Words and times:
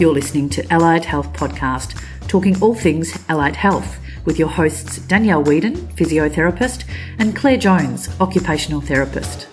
You're 0.00 0.14
listening 0.14 0.48
to 0.50 0.72
Allied 0.72 1.04
Health 1.04 1.30
Podcast, 1.34 2.02
talking 2.26 2.58
all 2.62 2.74
things 2.74 3.22
allied 3.28 3.54
health, 3.54 3.98
with 4.24 4.38
your 4.38 4.48
hosts 4.48 4.96
Danielle 5.00 5.42
Whedon, 5.42 5.76
physiotherapist, 5.88 6.84
and 7.18 7.36
Claire 7.36 7.58
Jones, 7.58 8.08
occupational 8.18 8.80
therapist. 8.80 9.46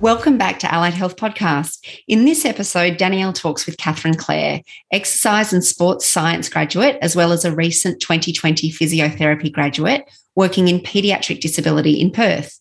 Welcome 0.00 0.36
back 0.36 0.58
to 0.58 0.74
Allied 0.74 0.94
Health 0.94 1.14
Podcast. 1.14 1.78
In 2.08 2.24
this 2.24 2.44
episode, 2.44 2.96
Danielle 2.96 3.32
talks 3.32 3.64
with 3.64 3.78
Catherine 3.78 4.16
Clare, 4.16 4.62
exercise 4.90 5.52
and 5.52 5.64
sports 5.64 6.06
science 6.06 6.48
graduate, 6.48 6.98
as 7.00 7.14
well 7.14 7.30
as 7.30 7.44
a 7.44 7.54
recent 7.54 8.00
2020 8.00 8.72
physiotherapy 8.72 9.52
graduate 9.52 10.10
working 10.34 10.68
in 10.68 10.78
paediatric 10.78 11.40
disability 11.40 12.00
in 12.00 12.12
Perth. 12.12 12.60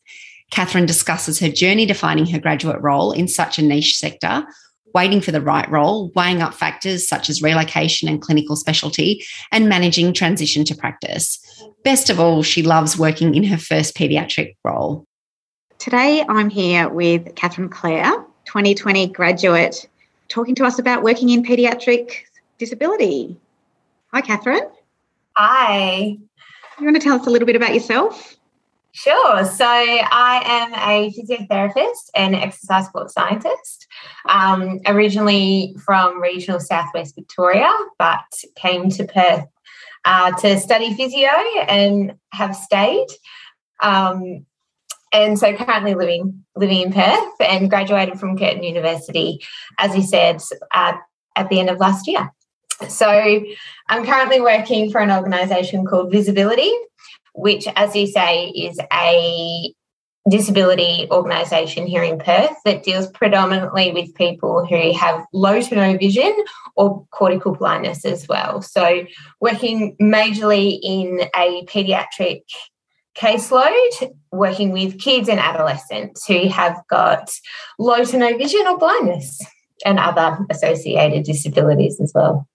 Catherine 0.52 0.86
discusses 0.86 1.40
her 1.40 1.50
journey 1.50 1.86
to 1.86 1.94
finding 1.94 2.26
her 2.28 2.40
graduate 2.40 2.82
role 2.82 3.12
in 3.12 3.28
such 3.28 3.60
a 3.60 3.62
niche 3.62 3.98
sector, 3.98 4.46
waiting 4.94 5.22
for 5.22 5.32
the 5.32 5.42
right 5.42 5.70
role, 5.70 6.12
weighing 6.16 6.42
up 6.42 6.54
factors 6.54 7.08
such 7.08 7.30
as 7.30 7.42
relocation 7.42 8.08
and 8.08 8.22
clinical 8.22 8.56
specialty, 8.56 9.24
and 9.52 9.70
managing 9.70 10.14
transition 10.14 10.64
to 10.66 10.76
practice. 10.76 11.40
Best 11.84 12.10
of 12.10 12.20
all, 12.20 12.44
she 12.44 12.64
loves 12.64 12.98
working 12.98 13.36
in 13.36 13.44
her 13.44 13.58
first 13.58 13.96
paediatric 13.96 14.56
role. 14.64 15.06
Today, 15.80 16.24
I'm 16.28 16.50
here 16.50 16.90
with 16.90 17.36
Catherine 17.36 17.70
Clare, 17.70 18.12
2020 18.46 19.08
graduate, 19.08 19.88
talking 20.30 20.56
to 20.56 20.66
us 20.66 20.80
about 20.80 21.04
working 21.04 21.30
in 21.30 21.44
paediatric 21.44 22.24
disability. 22.58 23.38
Hi, 24.14 24.22
Catherine. 24.22 24.68
Hi. 25.36 26.18
You 26.80 26.86
want 26.86 26.96
to 26.96 27.02
tell 27.02 27.20
us 27.20 27.28
a 27.28 27.30
little 27.30 27.46
bit 27.46 27.56
about 27.56 27.74
yourself? 27.74 28.37
Sure. 28.98 29.46
So 29.46 29.64
I 29.64 30.42
am 30.44 30.74
a 30.74 31.14
physiotherapist 31.14 32.10
and 32.16 32.34
exercise 32.34 32.88
sports 32.88 33.14
scientist, 33.14 33.86
um, 34.28 34.80
originally 34.88 35.76
from 35.86 36.20
regional 36.20 36.60
southwest 36.60 37.14
Victoria, 37.14 37.72
but 38.00 38.26
came 38.56 38.90
to 38.90 39.06
Perth 39.06 39.46
uh, 40.04 40.32
to 40.38 40.60
study 40.60 40.96
physio 40.96 41.30
and 41.68 42.16
have 42.32 42.56
stayed. 42.56 43.06
Um, 43.84 44.48
and 45.14 45.38
so 45.38 45.56
currently 45.56 45.94
living 45.94 46.44
living 46.56 46.82
in 46.82 46.92
Perth 46.92 47.34
and 47.40 47.70
graduated 47.70 48.20
from 48.20 48.36
Curtin 48.36 48.64
University, 48.64 49.46
as 49.78 49.96
you 49.96 50.02
said, 50.02 50.42
at, 50.74 51.00
at 51.36 51.50
the 51.50 51.60
end 51.60 51.70
of 51.70 51.78
last 51.78 52.08
year. 52.08 52.34
So 52.90 53.08
I'm 53.90 54.06
currently 54.06 54.42
working 54.42 54.90
for 54.92 55.02
an 55.02 55.12
organisation 55.12 55.86
called 55.86 56.12
VisAbility, 56.12 56.72
which, 57.38 57.68
as 57.76 57.96
you 57.96 58.08
say, 58.08 58.48
is 58.50 58.80
a 58.92 59.74
disability 60.30 61.08
organisation 61.10 61.88
here 61.88 62.04
in 62.04 62.20
Perth 62.20 62.56
that 62.66 62.84
deals 62.84 63.08
predominantly 63.12 63.92
with 63.92 64.14
people 64.16 64.66
who 64.66 64.92
have 64.98 65.26
low 65.32 65.62
to 65.62 65.76
no 65.76 65.98
vision 65.98 66.36
or 66.76 67.06
cortical 67.12 67.56
blindness 67.56 68.04
as 68.04 68.28
well. 68.28 68.62
So, 68.62 69.06
working 69.40 69.96
majorly 70.02 70.80
in 70.84 71.22
a 71.36 71.64
paediatric 71.66 72.42
caseload, 73.16 74.14
working 74.32 74.72
with 74.72 75.00
kids 75.00 75.30
and 75.30 75.40
adolescents 75.40 76.26
who 76.26 76.50
have 76.50 76.82
got 76.90 77.32
low 77.80 78.04
to 78.04 78.18
no 78.18 78.38
vision 78.38 78.66
or 78.68 78.78
blindness 78.78 79.40
and 79.86 80.00
other 80.00 80.40
associated 80.50 81.24
disabilities 81.24 82.00
as 82.02 82.12
well. 82.14 82.48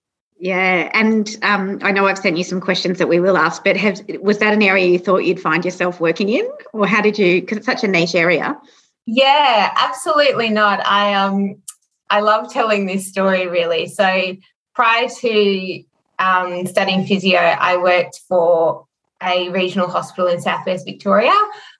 Yeah, 0.43 0.89
and 0.91 1.37
um, 1.41 1.79
I 1.83 1.93
know 1.93 2.05
I've 2.05 2.17
sent 2.17 2.37
you 2.37 2.43
some 2.43 2.59
questions 2.59 2.97
that 2.97 3.07
we 3.07 3.21
will 3.21 3.37
ask, 3.37 3.63
but 3.63 3.77
have, 3.77 4.01
was 4.19 4.39
that 4.39 4.51
an 4.51 4.61
area 4.61 4.87
you 4.87 4.99
thought 4.99 5.19
you'd 5.19 5.39
find 5.39 5.63
yourself 5.63 6.01
working 6.01 6.27
in, 6.27 6.45
or 6.73 6.85
how 6.85 6.99
did 6.99 7.17
you? 7.17 7.39
Because 7.39 7.59
it's 7.59 7.65
such 7.65 7.85
a 7.85 7.87
niche 7.87 8.13
area. 8.13 8.59
Yeah, 9.05 9.73
absolutely 9.73 10.49
not. 10.49 10.85
I 10.85 11.13
um, 11.13 11.61
I 12.09 12.19
love 12.19 12.51
telling 12.51 12.87
this 12.87 13.07
story 13.07 13.47
really. 13.47 13.87
So 13.87 14.35
prior 14.75 15.07
to 15.07 15.83
um, 16.19 16.67
studying 16.67 17.05
physio, 17.05 17.39
I 17.39 17.77
worked 17.77 18.19
for 18.27 18.85
a 19.21 19.47
regional 19.47 19.87
hospital 19.87 20.27
in 20.27 20.41
southwest 20.41 20.85
Victoria 20.85 21.31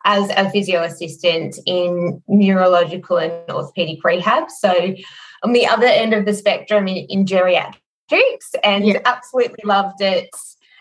as 0.05 0.29
a 0.37 0.49
physio 0.51 0.83
assistant 0.83 1.57
in 1.65 2.23
neurological 2.29 3.17
and 3.17 3.51
orthopedic 3.51 4.01
rehab. 4.05 4.49
So 4.49 4.95
on 5.43 5.51
the 5.51 5.67
other 5.67 5.87
end 5.87 6.13
of 6.13 6.23
the 6.23 6.33
spectrum 6.33 6.87
in, 6.87 7.05
in 7.09 7.25
and 8.63 8.85
yeah. 8.85 8.99
absolutely 9.05 9.63
loved 9.65 10.01
it. 10.01 10.29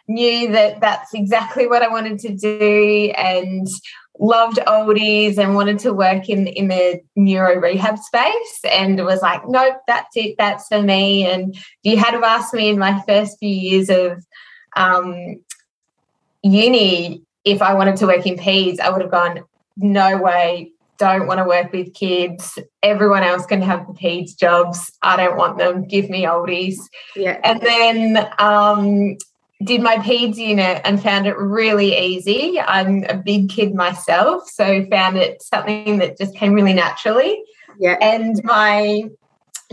Knew 0.08 0.50
that 0.52 0.80
that's 0.80 1.14
exactly 1.14 1.66
what 1.66 1.82
I 1.82 1.88
wanted 1.88 2.18
to 2.20 2.34
do 2.34 3.12
and 3.16 3.66
loved 4.18 4.58
oldies 4.66 5.38
and 5.38 5.54
wanted 5.54 5.78
to 5.80 5.92
work 5.92 6.28
in, 6.28 6.46
in 6.46 6.68
the 6.68 7.00
neuro 7.16 7.56
rehab 7.56 7.98
space 7.98 8.60
and 8.70 9.02
was 9.04 9.22
like, 9.22 9.42
nope, 9.48 9.76
that's 9.86 10.16
it, 10.16 10.34
that's 10.38 10.68
for 10.68 10.82
me. 10.82 11.24
And 11.24 11.54
if 11.54 11.62
you 11.82 11.96
had 11.96 12.14
have 12.14 12.22
asked 12.22 12.52
me 12.52 12.68
in 12.68 12.78
my 12.78 13.00
first 13.06 13.38
few 13.38 13.48
years 13.48 13.88
of 13.88 14.24
um, 14.76 15.40
uni, 16.42 17.22
if 17.44 17.62
I 17.62 17.74
wanted 17.74 17.96
to 17.96 18.06
work 18.06 18.26
in 18.26 18.36
peds, 18.36 18.80
I 18.80 18.90
would 18.90 19.02
have 19.02 19.10
gone, 19.10 19.44
no 19.76 20.18
way, 20.18 20.71
don't 21.02 21.26
want 21.26 21.38
to 21.38 21.44
work 21.44 21.72
with 21.72 21.94
kids. 21.94 22.58
Everyone 22.82 23.22
else 23.22 23.46
can 23.46 23.62
have 23.62 23.86
the 23.86 23.92
peds 23.92 24.36
jobs. 24.38 24.92
I 25.02 25.16
don't 25.16 25.36
want 25.36 25.58
them. 25.58 25.86
Give 25.86 26.08
me 26.08 26.22
oldies. 26.24 26.76
Yeah. 27.16 27.40
And 27.44 27.60
then 27.60 28.28
um, 28.38 29.16
did 29.64 29.82
my 29.82 29.96
peds 29.96 30.36
unit 30.36 30.80
and 30.84 31.02
found 31.02 31.26
it 31.26 31.36
really 31.36 31.98
easy. 31.98 32.60
I'm 32.60 33.04
a 33.04 33.16
big 33.16 33.48
kid 33.48 33.74
myself, 33.74 34.48
so 34.48 34.84
found 34.86 35.16
it 35.16 35.42
something 35.42 35.98
that 35.98 36.18
just 36.18 36.34
came 36.34 36.52
really 36.52 36.74
naturally. 36.74 37.42
Yeah. 37.78 37.96
And 38.00 38.42
my 38.44 39.04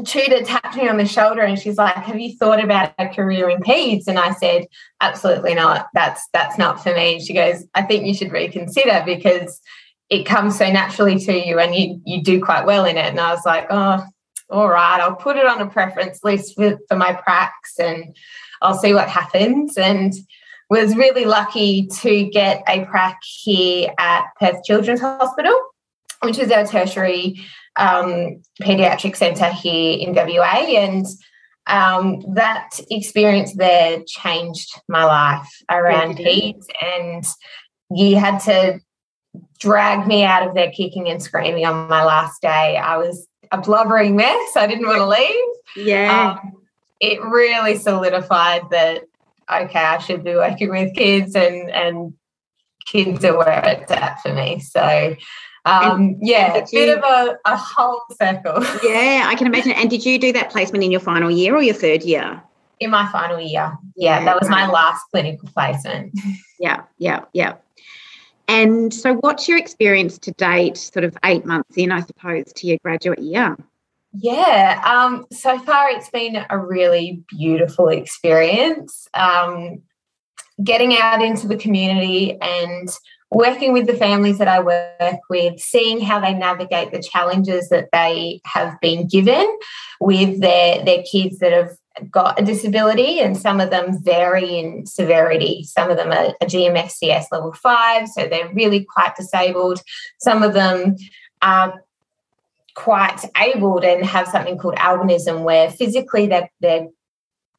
tutor 0.05 0.41
tapped 0.43 0.75
me 0.75 0.87
on 0.87 0.97
the 0.97 1.05
shoulder 1.05 1.41
and 1.41 1.59
she's 1.59 1.77
like, 1.77 1.95
"Have 1.95 2.19
you 2.19 2.35
thought 2.37 2.63
about 2.63 2.93
a 2.97 3.07
career 3.07 3.49
in 3.49 3.61
peds?" 3.61 4.07
And 4.07 4.19
I 4.19 4.31
said, 4.31 4.65
"Absolutely 5.01 5.53
not. 5.55 5.87
That's 5.93 6.27
that's 6.33 6.57
not 6.57 6.81
for 6.81 6.93
me." 6.93 7.19
she 7.19 7.33
goes, 7.33 7.65
"I 7.75 7.81
think 7.81 8.05
you 8.05 8.13
should 8.13 8.31
reconsider 8.31 9.03
because 9.05 9.61
it 10.09 10.23
comes 10.23 10.57
so 10.57 10.71
naturally 10.71 11.19
to 11.19 11.33
you 11.33 11.59
and 11.59 11.75
you 11.75 12.01
you 12.05 12.21
do 12.21 12.41
quite 12.41 12.65
well 12.65 12.85
in 12.85 12.97
it." 12.97 13.05
And 13.05 13.19
I 13.19 13.33
was 13.33 13.45
like, 13.45 13.67
"Oh, 13.69 14.03
all 14.49 14.69
right. 14.69 14.99
I'll 14.99 15.15
put 15.15 15.37
it 15.37 15.45
on 15.45 15.61
a 15.61 15.69
preference 15.69 16.23
list 16.23 16.55
for, 16.55 16.77
for 16.87 16.97
my 16.97 17.13
pracs 17.13 17.77
and 17.79 18.15
I'll 18.61 18.77
see 18.77 18.93
what 18.93 19.09
happens." 19.09 19.77
And 19.77 20.13
was 20.69 20.95
really 20.95 21.25
lucky 21.25 21.87
to 21.87 22.25
get 22.25 22.63
a 22.67 22.85
prac 22.85 23.19
here 23.23 23.89
at 23.97 24.25
Perth 24.39 24.63
Children's 24.63 25.01
Hospital, 25.01 25.55
which 26.21 26.37
is 26.37 26.51
our 26.51 26.65
tertiary 26.65 27.41
um, 27.75 28.41
paediatric 28.61 29.15
centre 29.15 29.51
here 29.51 29.97
in 29.97 30.13
WA, 30.13 30.43
and 30.43 31.05
um, 31.67 32.21
that 32.35 32.79
experience 32.91 33.53
there 33.55 34.01
changed 34.05 34.79
my 34.87 35.05
life 35.05 35.49
around 35.71 36.17
peds, 36.17 36.65
and 36.81 37.25
you 37.89 38.17
had 38.17 38.39
to 38.39 38.79
drag 39.59 40.07
me 40.07 40.23
out 40.23 40.47
of 40.47 40.55
there 40.55 40.71
kicking 40.71 41.09
and 41.09 41.21
screaming 41.21 41.65
on 41.65 41.89
my 41.89 42.03
last 42.03 42.41
day. 42.41 42.77
I 42.77 42.97
was 42.97 43.27
a 43.51 43.59
blubbering 43.59 44.15
mess. 44.15 44.55
I 44.55 44.67
didn't 44.67 44.87
want 44.87 44.99
to 44.99 45.07
leave. 45.07 45.87
Yeah. 45.87 46.39
Um, 46.43 46.53
it 46.99 47.21
really 47.23 47.75
solidified 47.75 48.69
that 48.71 49.03
okay, 49.51 49.79
I 49.79 49.97
should 49.97 50.23
be 50.23 50.35
working 50.35 50.69
with 50.69 50.93
kids 50.95 51.35
and 51.35 51.69
and 51.71 52.13
kids 52.85 53.23
are 53.23 53.37
where 53.37 53.63
it's 53.65 53.91
at 53.91 54.21
for 54.21 54.33
me. 54.33 54.59
So 54.59 55.15
um, 55.65 56.17
yeah, 56.21 56.55
a 56.55 56.65
bit 56.71 56.97
of 56.97 57.03
a, 57.03 57.37
a 57.45 57.55
whole 57.55 58.01
circle. 58.11 58.63
Yeah, 58.83 59.23
I 59.25 59.35
can 59.35 59.47
imagine. 59.47 59.73
And 59.73 59.89
did 59.89 60.05
you 60.05 60.17
do 60.17 60.31
that 60.33 60.49
placement 60.49 60.83
in 60.83 60.91
your 60.91 60.99
final 60.99 61.29
year 61.29 61.55
or 61.55 61.61
your 61.61 61.75
third 61.75 62.03
year? 62.03 62.41
In 62.79 62.89
my 62.91 63.07
final 63.11 63.39
year. 63.39 63.77
Yeah, 63.95 64.23
that 64.23 64.39
was 64.39 64.49
my 64.49 64.67
last 64.67 65.03
clinical 65.11 65.49
placement. 65.53 66.13
Yeah, 66.61 66.83
yeah, 66.97 67.21
yeah. 67.31 67.53
And 68.49 68.91
so, 68.91 69.13
what's 69.13 69.47
your 69.47 69.59
experience 69.59 70.17
to 70.17 70.31
date, 70.31 70.75
sort 70.75 71.03
of 71.03 71.15
eight 71.23 71.45
months 71.45 71.77
in, 71.77 71.91
I 71.91 72.01
suppose, 72.01 72.51
to 72.55 72.67
your 72.67 72.79
graduate 72.83 73.19
year? 73.19 73.55
Yeah, 74.11 74.81
um, 74.83 75.27
so 75.31 75.59
far 75.59 75.91
it's 75.91 76.09
been 76.09 76.43
a 76.49 76.57
really 76.57 77.23
beautiful 77.29 77.89
experience. 77.89 79.07
Um, 79.13 79.83
getting 80.63 80.97
out 80.97 81.21
into 81.21 81.47
the 81.47 81.57
community 81.57 82.41
and 82.41 82.89
working 83.29 83.71
with 83.71 83.85
the 83.85 83.95
families 83.95 84.39
that 84.39 84.47
I 84.47 84.59
work 84.61 85.19
with, 85.29 85.59
seeing 85.59 86.01
how 86.01 86.19
they 86.19 86.33
navigate 86.33 86.91
the 86.91 87.03
challenges 87.03 87.69
that 87.69 87.89
they 87.93 88.41
have 88.45 88.81
been 88.81 89.07
given 89.07 89.47
with 90.01 90.41
their, 90.41 90.83
their 90.83 91.03
kids 91.03 91.37
that 91.37 91.53
have 91.53 91.77
got 92.09 92.39
a 92.39 92.45
disability, 92.45 93.19
and 93.19 93.37
some 93.37 93.59
of 93.59 93.69
them 93.69 94.03
vary 94.03 94.57
in 94.59 94.85
severity. 94.85 95.63
Some 95.63 95.89
of 95.89 95.97
them 95.97 96.11
are 96.11 96.33
a 96.41 96.45
GMFCS 96.45 97.25
level 97.31 97.53
five, 97.53 98.07
so 98.07 98.27
they're 98.27 98.53
really 98.53 98.85
quite 98.85 99.15
disabled. 99.15 99.81
Some 100.19 100.43
of 100.43 100.53
them 100.53 100.95
are 101.41 101.73
quite 102.75 103.25
abled 103.37 103.83
and 103.83 104.05
have 104.05 104.27
something 104.27 104.57
called 104.57 104.75
albinism, 104.75 105.43
where 105.43 105.69
physically 105.69 106.27
they're, 106.27 106.49
they're 106.61 106.87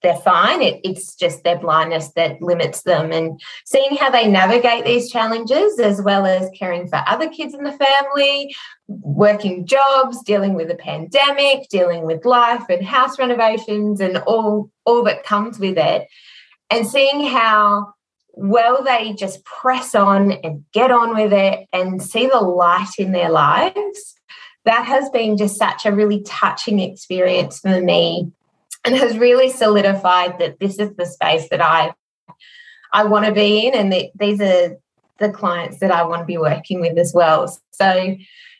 they're 0.02 0.16
fine. 0.16 0.62
It, 0.62 0.80
it's 0.82 1.14
just 1.14 1.44
their 1.44 1.58
blindness 1.58 2.08
that 2.12 2.40
limits 2.40 2.82
them. 2.82 3.12
And 3.12 3.40
seeing 3.64 3.96
how 3.96 4.10
they 4.10 4.28
navigate 4.28 4.84
these 4.84 5.10
challenges, 5.10 5.78
as 5.78 6.00
well 6.00 6.26
as 6.26 6.50
caring 6.58 6.88
for 6.88 7.02
other 7.06 7.28
kids 7.28 7.54
in 7.54 7.64
the 7.64 7.72
family, 7.72 8.54
working 8.88 9.66
jobs, 9.66 10.22
dealing 10.22 10.54
with 10.54 10.70
a 10.70 10.76
pandemic, 10.76 11.68
dealing 11.68 12.04
with 12.04 12.24
life 12.24 12.64
and 12.68 12.84
house 12.84 13.18
renovations, 13.18 14.00
and 14.00 14.18
all 14.18 14.70
all 14.84 15.02
that 15.04 15.24
comes 15.24 15.58
with 15.58 15.76
it, 15.78 16.08
and 16.70 16.86
seeing 16.86 17.26
how 17.26 17.92
well 18.32 18.82
they 18.82 19.12
just 19.12 19.44
press 19.44 19.94
on 19.94 20.32
and 20.32 20.64
get 20.72 20.90
on 20.90 21.14
with 21.14 21.32
it 21.32 21.68
and 21.72 22.02
see 22.02 22.26
the 22.26 22.40
light 22.40 22.92
in 22.98 23.12
their 23.12 23.28
lives 23.28 24.14
that 24.64 24.84
has 24.86 25.08
been 25.10 25.36
just 25.36 25.56
such 25.56 25.84
a 25.84 25.92
really 25.92 26.22
touching 26.22 26.78
experience 26.78 27.60
for 27.60 27.80
me 27.80 28.30
and 28.84 28.94
has 28.96 29.18
really 29.18 29.50
solidified 29.50 30.38
that 30.38 30.58
this 30.60 30.78
is 30.78 30.94
the 30.96 31.06
space 31.06 31.48
that 31.50 31.60
I 31.60 31.92
I 32.92 33.04
want 33.04 33.26
to 33.26 33.32
be 33.32 33.66
in, 33.66 33.74
and 33.74 33.92
the, 33.92 34.10
these 34.18 34.40
are 34.40 34.76
the 35.18 35.30
clients 35.30 35.78
that 35.78 35.92
I 35.92 36.04
want 36.04 36.22
to 36.22 36.26
be 36.26 36.38
working 36.38 36.80
with 36.80 36.98
as 36.98 37.12
well. 37.14 37.46
So, 37.70 38.16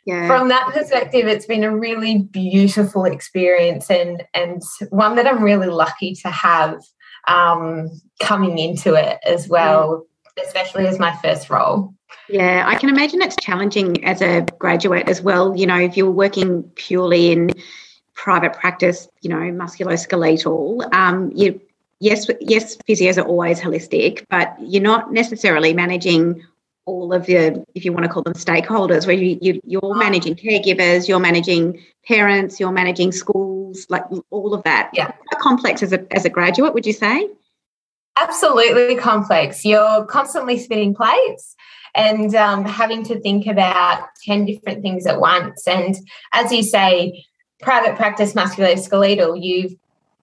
yeah. 0.06 0.26
from 0.28 0.48
that 0.48 0.72
perspective, 0.72 1.26
it's 1.26 1.46
been 1.46 1.64
a 1.64 1.76
really 1.76 2.18
beautiful 2.18 3.04
experience, 3.04 3.90
and 3.90 4.22
and 4.34 4.62
one 4.90 5.16
that 5.16 5.26
I'm 5.26 5.42
really 5.42 5.68
lucky 5.68 6.14
to 6.16 6.28
have 6.28 6.80
um, 7.26 7.88
coming 8.20 8.58
into 8.58 8.94
it 8.94 9.18
as 9.24 9.48
well, 9.48 10.06
yeah. 10.36 10.44
especially 10.44 10.86
as 10.86 10.98
my 10.98 11.16
first 11.16 11.50
role. 11.50 11.94
Yeah, 12.28 12.64
I 12.66 12.76
can 12.76 12.88
imagine 12.88 13.22
it's 13.22 13.36
challenging 13.40 14.04
as 14.04 14.22
a 14.22 14.46
graduate 14.58 15.08
as 15.08 15.20
well. 15.20 15.56
You 15.56 15.66
know, 15.66 15.78
if 15.78 15.96
you're 15.96 16.10
working 16.10 16.62
purely 16.76 17.32
in 17.32 17.50
private 18.20 18.52
practice, 18.52 19.08
you 19.22 19.30
know, 19.30 19.36
musculoskeletal, 19.36 20.92
um, 20.92 21.32
you 21.34 21.58
yes, 22.00 22.28
yes, 22.40 22.76
physios 22.88 23.16
are 23.16 23.26
always 23.26 23.58
holistic, 23.58 24.24
but 24.28 24.54
you're 24.60 24.82
not 24.82 25.10
necessarily 25.10 25.72
managing 25.72 26.44
all 26.84 27.14
of 27.14 27.24
the, 27.26 27.64
if 27.74 27.84
you 27.84 27.92
want 27.92 28.04
to 28.04 28.10
call 28.10 28.22
them 28.22 28.34
stakeholders, 28.34 29.06
where 29.06 29.16
you, 29.16 29.38
you 29.40 29.60
you're 29.64 29.94
managing 29.94 30.34
caregivers, 30.34 31.08
you're 31.08 31.20
managing 31.20 31.82
parents, 32.06 32.60
you're 32.60 32.72
managing 32.72 33.10
schools, 33.10 33.86
like 33.88 34.04
all 34.30 34.52
of 34.52 34.62
that. 34.64 34.90
Yeah, 34.92 35.12
Quite 35.28 35.40
complex 35.40 35.82
as 35.82 35.92
a 35.92 36.06
as 36.14 36.26
a 36.26 36.30
graduate, 36.30 36.74
would 36.74 36.84
you 36.84 36.92
say? 36.92 37.26
Absolutely 38.20 38.96
complex. 38.96 39.64
You're 39.64 40.04
constantly 40.04 40.58
spinning 40.58 40.94
plates 40.94 41.56
and 41.94 42.34
um, 42.34 42.66
having 42.66 43.02
to 43.04 43.18
think 43.20 43.46
about 43.46 44.08
10 44.24 44.44
different 44.44 44.82
things 44.82 45.06
at 45.06 45.20
once. 45.20 45.66
And 45.66 45.96
as 46.32 46.52
you 46.52 46.62
say, 46.62 47.24
private 47.62 47.96
practice 47.96 48.32
musculoskeletal, 48.34 49.42
you've 49.42 49.74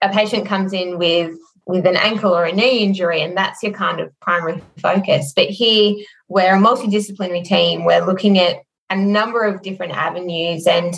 a 0.01 0.09
patient 0.09 0.45
comes 0.45 0.73
in 0.73 0.97
with 0.97 1.37
with 1.65 1.85
an 1.85 1.97
ankle 1.97 2.33
or 2.35 2.45
a 2.45 2.51
knee 2.51 2.79
injury, 2.79 3.21
and 3.21 3.35
that's 3.35 3.61
your 3.61 3.73
kind 3.73 3.99
of 3.99 4.17
primary 4.21 4.61
focus. 4.77 5.33
But 5.35 5.49
here, 5.49 5.95
we're 6.29 6.55
a 6.55 6.59
multidisciplinary 6.59 7.43
team. 7.43 7.83
We're 7.83 8.05
looking 8.05 8.39
at 8.39 8.61
a 8.89 8.95
number 8.95 9.43
of 9.43 9.61
different 9.61 9.91
avenues 9.93 10.65
and 10.65 10.93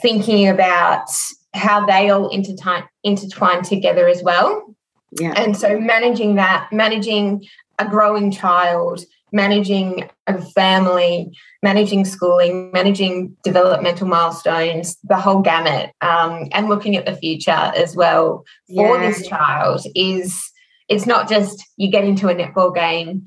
thinking 0.00 0.48
about 0.48 1.08
how 1.54 1.86
they 1.86 2.10
all 2.10 2.28
intertwine, 2.28 2.84
intertwine 3.04 3.62
together 3.62 4.08
as 4.08 4.22
well. 4.22 4.74
Yeah. 5.20 5.34
And 5.36 5.56
so 5.56 5.78
managing 5.78 6.36
that, 6.36 6.68
managing 6.72 7.44
a 7.78 7.86
growing 7.86 8.30
child, 8.30 9.04
managing 9.32 10.08
a 10.26 10.40
family, 10.40 11.30
managing 11.62 12.04
schooling, 12.04 12.70
managing 12.72 13.36
developmental 13.42 14.06
milestones, 14.06 14.96
the 15.04 15.16
whole 15.16 15.40
gamut, 15.40 15.90
um, 16.00 16.48
and 16.52 16.68
looking 16.68 16.96
at 16.96 17.06
the 17.06 17.16
future 17.16 17.50
as 17.50 17.96
well 17.96 18.44
for 18.68 18.98
yeah. 18.98 19.08
this 19.08 19.26
child 19.26 19.80
is 19.94 20.52
it's 20.88 21.06
not 21.06 21.28
just 21.28 21.64
you 21.76 21.90
get 21.90 22.04
into 22.04 22.28
a 22.28 22.34
netball 22.34 22.74
game 22.74 23.24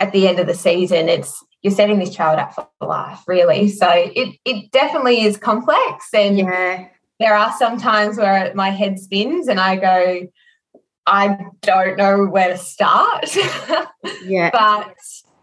at 0.00 0.12
the 0.12 0.26
end 0.28 0.38
of 0.38 0.46
the 0.46 0.54
season. 0.54 1.08
It's 1.08 1.44
you're 1.62 1.74
setting 1.74 1.98
this 1.98 2.14
child 2.14 2.38
up 2.38 2.54
for 2.54 2.68
life, 2.86 3.20
really. 3.26 3.68
So 3.68 3.88
it 3.90 4.36
it 4.44 4.70
definitely 4.72 5.22
is 5.22 5.36
complex, 5.36 6.08
and 6.12 6.38
yeah. 6.38 6.88
there 7.20 7.34
are 7.34 7.52
some 7.58 7.78
times 7.78 8.18
where 8.18 8.52
my 8.54 8.70
head 8.70 8.98
spins 8.98 9.48
and 9.48 9.60
I 9.60 9.76
go. 9.76 10.28
I 11.08 11.38
don't 11.62 11.96
know 11.96 12.24
where 12.26 12.48
to 12.48 12.58
start. 12.58 13.36
yeah. 14.24 14.50
but 14.52 14.96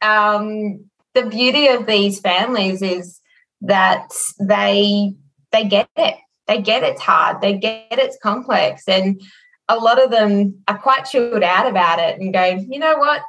um, 0.04 0.86
the 1.14 1.26
beauty 1.26 1.68
of 1.68 1.86
these 1.86 2.20
families 2.20 2.82
is 2.82 3.20
that 3.62 4.12
they 4.40 5.14
they 5.52 5.66
get 5.66 5.90
it. 5.96 6.16
They 6.48 6.62
get 6.62 6.84
it's 6.84 7.02
hard. 7.02 7.42
They 7.42 7.58
get 7.58 7.88
it's 7.92 8.18
complex, 8.22 8.84
and 8.88 9.22
a 9.70 9.78
lot 9.78 10.04
of 10.04 10.12
them 10.12 10.62
are 10.68 10.78
quite 10.78 11.06
chilled 11.06 11.44
out 11.44 11.68
about 11.68 12.00
it 12.00 12.20
and 12.20 12.34
go, 12.34 12.44
you 12.44 12.80
know 12.80 12.98
what, 12.98 13.22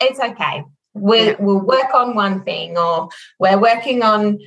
it's 0.00 0.20
okay. 0.20 0.64
we. 0.94 1.34
We'll 1.38 1.60
work 1.60 1.94
on 1.94 2.14
one 2.14 2.44
thing, 2.44 2.76
or 2.76 3.08
we're 3.38 3.58
working 3.58 4.02
on 4.02 4.38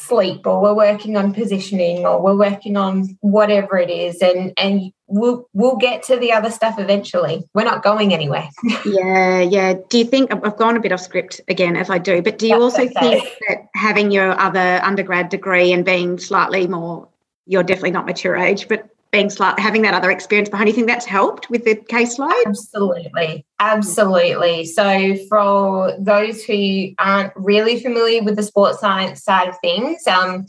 sleep 0.00 0.46
or 0.46 0.62
we're 0.62 0.74
working 0.74 1.16
on 1.16 1.34
positioning 1.34 2.06
or 2.06 2.22
we're 2.22 2.36
working 2.36 2.76
on 2.76 3.18
whatever 3.20 3.76
it 3.76 3.90
is 3.90 4.22
and 4.22 4.52
and 4.56 4.92
we'll 5.10 5.48
we'll 5.52 5.76
get 5.76 6.02
to 6.02 6.16
the 6.16 6.32
other 6.32 6.50
stuff 6.50 6.78
eventually 6.78 7.42
we're 7.54 7.64
not 7.64 7.82
going 7.82 8.14
anywhere 8.14 8.48
yeah 8.86 9.40
yeah 9.40 9.74
do 9.88 9.98
you 9.98 10.04
think 10.04 10.32
i've 10.32 10.56
gone 10.56 10.76
a 10.76 10.80
bit 10.80 10.92
off 10.92 11.00
script 11.00 11.40
again 11.48 11.76
as 11.76 11.90
i 11.90 11.98
do 11.98 12.22
but 12.22 12.38
do 12.38 12.46
you 12.46 12.52
That's 12.52 12.62
also 12.62 12.82
okay. 12.84 13.20
think 13.20 13.38
that 13.48 13.68
having 13.74 14.10
your 14.10 14.38
other 14.38 14.80
undergrad 14.82 15.28
degree 15.28 15.72
and 15.72 15.84
being 15.84 16.18
slightly 16.18 16.66
more 16.66 17.08
you're 17.46 17.62
definitely 17.62 17.90
not 17.90 18.06
mature 18.06 18.36
age 18.36 18.68
but 18.68 18.88
being 19.10 19.28
slight, 19.28 19.58
having 19.58 19.82
that 19.82 19.94
other 19.94 20.10
experience 20.10 20.48
behind 20.48 20.68
you 20.68 20.74
think 20.74 20.86
that's 20.86 21.04
helped 21.04 21.50
with 21.50 21.64
the 21.64 21.74
caseload? 21.74 22.46
Absolutely. 22.46 23.44
Absolutely. 23.58 24.64
So 24.64 25.16
for 25.28 25.96
those 25.98 26.44
who 26.44 26.90
aren't 26.98 27.32
really 27.34 27.80
familiar 27.82 28.22
with 28.22 28.36
the 28.36 28.42
sports 28.42 28.78
science 28.78 29.24
side 29.24 29.48
of 29.48 29.56
things, 29.60 30.06
um, 30.06 30.46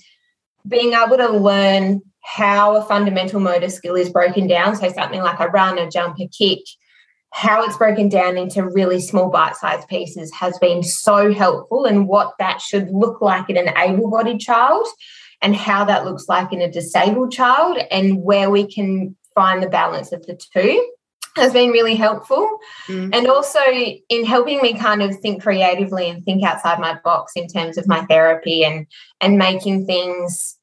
being 0.68 0.94
able 0.94 1.18
to 1.18 1.30
learn 1.30 2.02
how 2.22 2.76
a 2.76 2.86
fundamental 2.86 3.40
motor 3.40 3.70
skill 3.70 3.96
is 3.96 4.10
broken 4.10 4.48
down, 4.48 4.76
so 4.76 4.92
something 4.92 5.22
like 5.22 5.40
a 5.40 5.48
run, 5.48 5.78
a 5.78 5.90
jump, 5.90 6.20
a 6.20 6.28
kick, 6.28 6.60
how 7.32 7.64
it's 7.64 7.78
broken 7.78 8.10
down 8.10 8.38
into 8.38 8.68
really 8.68 9.00
small 9.00 9.30
bite-sized 9.30 9.88
pieces 9.88 10.32
has 10.34 10.58
been 10.60 10.84
so 10.84 11.34
helpful 11.34 11.86
and 11.86 12.08
what 12.08 12.34
that 12.40 12.62
should 12.62 12.90
look 12.92 13.22
like 13.22 13.50
in 13.50 13.58
an 13.58 13.74
able-bodied 13.78 14.40
child 14.40 14.86
and 15.42 15.56
how 15.56 15.86
that 15.86 16.06
looks 16.06 16.28
like 16.28 16.52
in 16.54 16.62
a 16.62 16.72
disabled 16.72 17.32
child 17.32 17.78
and 17.90 18.22
where 18.22 18.50
we 18.50 18.68
can 18.68 19.16
find 19.34 19.64
the 19.64 19.70
balance 19.70 20.12
of 20.12 20.26
the 20.26 20.40
two 20.54 20.92
has 21.38 21.54
been 21.54 21.70
really 21.70 21.96
helpful. 21.96 22.60
Mm. 22.88 23.16
And 23.16 23.28
also 23.28 23.62
in 24.10 24.26
helping 24.26 24.62
me 24.62 24.78
kind 24.78 25.02
of 25.02 25.18
think 25.20 25.42
creatively 25.42 26.10
and 26.10 26.24
think 26.24 26.44
outside 26.44 26.80
my 26.80 27.00
box 27.04 27.34
in 27.38 27.48
terms 27.48 27.78
of 27.78 27.88
my 27.88 28.02
therapy 28.06 28.66
and 28.66 28.86
and 29.22 29.38
making 29.38 29.86
things 29.86 30.58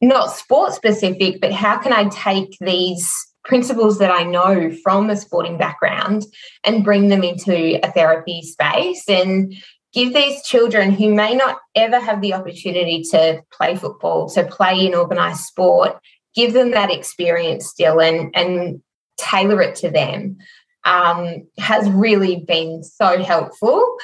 not 0.00 0.32
sport 0.32 0.72
specific, 0.72 1.40
but 1.40 1.52
how 1.52 1.78
can 1.78 1.92
I 1.92 2.08
take 2.08 2.56
these 2.60 3.12
principles 3.44 3.98
that 3.98 4.10
I 4.10 4.22
know 4.22 4.70
from 4.82 5.10
a 5.10 5.16
sporting 5.16 5.58
background 5.58 6.24
and 6.64 6.84
bring 6.84 7.08
them 7.08 7.22
into 7.22 7.78
a 7.84 7.90
therapy 7.92 8.42
space 8.42 9.08
and 9.08 9.54
give 9.92 10.14
these 10.14 10.42
children 10.42 10.92
who 10.92 11.12
may 11.14 11.34
not 11.34 11.58
ever 11.74 11.98
have 11.98 12.20
the 12.20 12.34
opportunity 12.34 13.02
to 13.10 13.42
play 13.52 13.76
football, 13.76 14.28
to 14.30 14.44
play 14.44 14.86
in 14.86 14.94
organised 14.94 15.46
sport, 15.46 15.98
give 16.34 16.52
them 16.52 16.70
that 16.70 16.90
experience 16.90 17.66
still 17.66 18.00
and, 18.00 18.30
and 18.36 18.82
tailor 19.18 19.60
it 19.62 19.74
to 19.76 19.90
them 19.90 20.38
um, 20.84 21.46
has 21.58 21.88
really 21.90 22.44
been 22.46 22.82
so 22.82 23.22
helpful. 23.22 23.96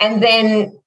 And 0.00 0.22
then 0.22 0.78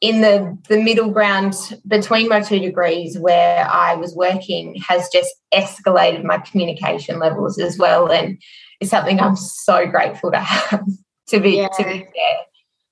in 0.00 0.20
the, 0.20 0.58
the 0.68 0.82
middle 0.82 1.10
ground 1.10 1.54
between 1.86 2.28
my 2.28 2.40
two 2.40 2.58
degrees 2.58 3.18
where 3.18 3.66
I 3.66 3.94
was 3.94 4.14
working 4.14 4.76
has 4.86 5.08
just 5.08 5.34
escalated 5.52 6.24
my 6.24 6.38
communication 6.38 7.18
levels 7.18 7.58
as 7.58 7.78
well. 7.78 8.10
And 8.10 8.40
it's 8.80 8.90
something 8.90 9.20
I'm 9.20 9.36
so 9.36 9.86
grateful 9.86 10.30
to 10.32 10.40
have 10.40 10.84
to 11.28 11.40
be 11.40 11.56
yeah. 11.56 11.68
to 11.68 11.84
be 11.84 11.98
there. 11.98 12.36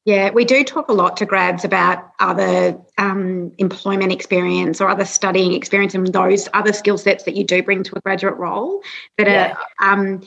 Yeah, 0.05 0.31
we 0.31 0.45
do 0.45 0.65
talk 0.65 0.89
a 0.89 0.93
lot 0.93 1.17
to 1.19 1.27
grads 1.27 1.65
about 1.65 2.11
other 2.19 2.77
um, 2.99 3.53
employment 3.59 4.11
experience 4.11 4.81
or 4.81 4.89
other 4.89 5.05
studying 5.05 5.53
experience 5.53 5.95
and 5.95 6.09
those 6.09 6.49
other 6.55 6.73
skill 6.73 6.99
sets 6.99 7.23
that 7.23 7.37
you 7.37 7.45
do 7.45 7.63
bring 7.63 7.85
to 7.85 7.97
a 7.97 8.01
graduate 8.01 8.37
role 8.37 8.83
that 9.17 9.29
yeah. 9.29 9.55
are, 9.79 9.93
um, 9.93 10.21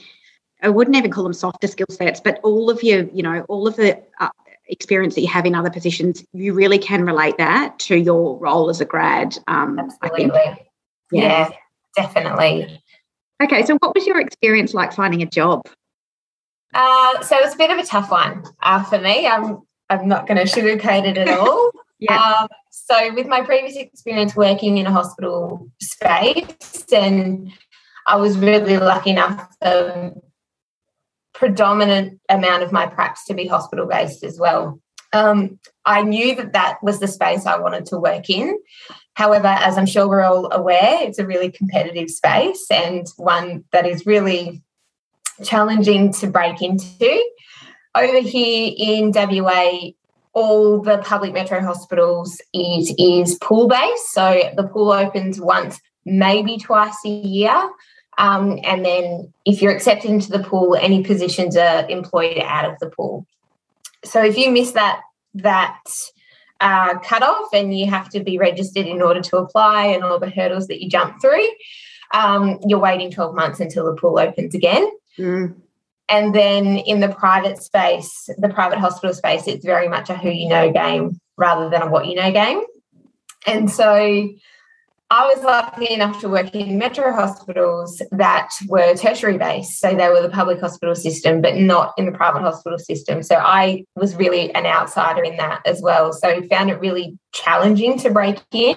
I 0.62 0.70
wouldn't 0.70 0.96
even 0.96 1.10
call 1.10 1.24
them 1.24 1.34
softer 1.34 1.66
skill 1.66 1.88
sets, 1.90 2.20
but 2.20 2.40
all 2.42 2.70
of 2.70 2.82
your, 2.82 3.02
you 3.12 3.22
know, 3.22 3.42
all 3.50 3.68
of 3.68 3.76
the 3.76 4.02
uh, 4.18 4.30
experience 4.68 5.14
that 5.14 5.20
you 5.20 5.28
have 5.28 5.46
in 5.46 5.54
other 5.54 5.70
positions, 5.70 6.24
you 6.32 6.52
really 6.52 6.78
can 6.78 7.04
relate 7.04 7.38
that 7.38 7.78
to 7.80 7.96
your 7.96 8.38
role 8.38 8.68
as 8.68 8.80
a 8.80 8.84
grad. 8.84 9.38
Um, 9.48 9.78
Absolutely. 9.78 10.30
Yeah. 11.12 11.48
yeah, 11.48 11.50
definitely. 11.94 12.82
Okay, 13.42 13.64
so 13.64 13.76
what 13.78 13.94
was 13.94 14.06
your 14.06 14.20
experience 14.20 14.74
like 14.74 14.92
finding 14.92 15.22
a 15.22 15.26
job? 15.26 15.66
Uh, 16.74 17.22
so 17.22 17.36
it's 17.38 17.54
a 17.54 17.58
bit 17.58 17.70
of 17.70 17.78
a 17.78 17.84
tough 17.84 18.10
one 18.10 18.44
uh, 18.62 18.82
for 18.84 18.98
me. 18.98 19.26
I'm 19.26 19.62
I'm 19.88 20.08
not 20.08 20.26
going 20.26 20.44
to 20.44 20.52
sugarcoat 20.52 21.06
it 21.06 21.16
at 21.16 21.28
all. 21.28 21.70
yeah. 22.00 22.20
Um, 22.20 22.48
so 22.70 23.14
with 23.14 23.26
my 23.26 23.42
previous 23.42 23.76
experience 23.76 24.34
working 24.34 24.78
in 24.78 24.86
a 24.86 24.90
hospital 24.90 25.70
space, 25.80 26.84
and 26.92 27.52
I 28.06 28.16
was 28.16 28.36
really 28.36 28.78
lucky 28.78 29.10
enough 29.10 29.48
the 29.60 30.14
predominant 31.36 32.18
amount 32.28 32.62
of 32.62 32.72
my 32.72 32.86
practice 32.86 33.24
to 33.26 33.34
be 33.34 33.46
hospital 33.46 33.86
based 33.86 34.24
as 34.24 34.38
well. 34.38 34.80
Um, 35.12 35.58
I 35.84 36.02
knew 36.02 36.34
that 36.34 36.54
that 36.54 36.78
was 36.82 36.98
the 36.98 37.08
space 37.08 37.46
I 37.46 37.58
wanted 37.58 37.86
to 37.86 37.98
work 37.98 38.28
in. 38.28 38.58
However, 39.14 39.48
as 39.48 39.78
I'm 39.78 39.86
sure 39.86 40.08
we're 40.08 40.24
all 40.24 40.52
aware, 40.52 40.98
it's 41.02 41.18
a 41.18 41.26
really 41.26 41.50
competitive 41.50 42.10
space 42.10 42.66
and 42.70 43.06
one 43.16 43.64
that 43.72 43.86
is 43.86 44.06
really 44.06 44.62
challenging 45.44 46.12
to 46.14 46.26
break 46.26 46.60
into. 46.62 47.24
Over 47.94 48.20
here 48.20 48.72
in 48.76 49.12
WA, 49.14 49.90
all 50.32 50.82
the 50.82 50.98
public 50.98 51.32
metro 51.32 51.60
hospitals 51.60 52.40
is 52.52 52.94
is 52.98 53.36
pool 53.36 53.68
based. 53.68 54.12
So 54.12 54.52
the 54.56 54.64
pool 54.64 54.92
opens 54.92 55.40
once, 55.40 55.80
maybe 56.04 56.58
twice 56.58 56.98
a 57.06 57.08
year. 57.08 57.70
Um, 58.18 58.58
and 58.64 58.84
then 58.84 59.32
if 59.44 59.60
you're 59.60 59.74
accepted 59.74 60.10
into 60.10 60.30
the 60.30 60.42
pool, 60.42 60.74
any 60.74 61.02
positions 61.02 61.56
are 61.56 61.88
employed 61.88 62.38
out 62.38 62.64
of 62.64 62.78
the 62.78 62.88
pool. 62.88 63.26
So 64.04 64.24
if 64.24 64.38
you 64.38 64.50
miss 64.50 64.72
that 64.72 65.00
that 65.34 65.82
uh, 66.60 66.98
cutoff 67.00 67.52
and 67.52 67.78
you 67.78 67.90
have 67.90 68.08
to 68.10 68.20
be 68.20 68.38
registered 68.38 68.86
in 68.86 69.02
order 69.02 69.20
to 69.20 69.36
apply 69.36 69.86
and 69.86 70.02
all 70.02 70.18
the 70.18 70.30
hurdles 70.30 70.68
that 70.68 70.82
you 70.82 70.88
jump 70.88 71.20
through, 71.20 71.46
um, 72.14 72.58
you're 72.66 72.78
waiting 72.78 73.10
12 73.10 73.34
months 73.34 73.60
until 73.60 73.84
the 73.84 74.00
pool 74.00 74.18
opens 74.18 74.54
again. 74.54 74.88
Mm. 75.18 75.56
And 76.08 76.34
then 76.34 76.78
in 76.78 77.00
the 77.00 77.08
private 77.08 77.62
space, 77.62 78.30
the 78.38 78.48
private 78.48 78.78
hospital 78.78 79.12
space, 79.12 79.46
it's 79.46 79.64
very 79.64 79.88
much 79.88 80.08
a 80.08 80.16
who 80.16 80.30
you 80.30 80.48
know 80.48 80.72
game 80.72 81.20
rather 81.36 81.68
than 81.68 81.82
a 81.82 81.90
what 81.90 82.06
you 82.06 82.14
know 82.14 82.32
game. 82.32 82.62
And 83.46 83.70
so 83.70 84.28
I 85.08 85.32
was 85.32 85.44
lucky 85.44 85.94
enough 85.94 86.20
to 86.20 86.28
work 86.28 86.52
in 86.52 86.78
metro 86.78 87.12
hospitals 87.12 88.02
that 88.10 88.50
were 88.66 88.94
tertiary 88.96 89.38
based. 89.38 89.78
So 89.78 89.94
they 89.94 90.08
were 90.08 90.20
the 90.20 90.28
public 90.28 90.60
hospital 90.60 90.96
system, 90.96 91.40
but 91.40 91.54
not 91.56 91.94
in 91.96 92.06
the 92.06 92.12
private 92.12 92.40
hospital 92.40 92.78
system. 92.78 93.22
So 93.22 93.36
I 93.36 93.84
was 93.94 94.16
really 94.16 94.52
an 94.54 94.66
outsider 94.66 95.22
in 95.22 95.36
that 95.36 95.60
as 95.64 95.80
well. 95.80 96.12
So 96.12 96.42
found 96.48 96.70
it 96.70 96.80
really 96.80 97.16
challenging 97.32 97.98
to 98.00 98.10
break 98.10 98.40
in. 98.50 98.76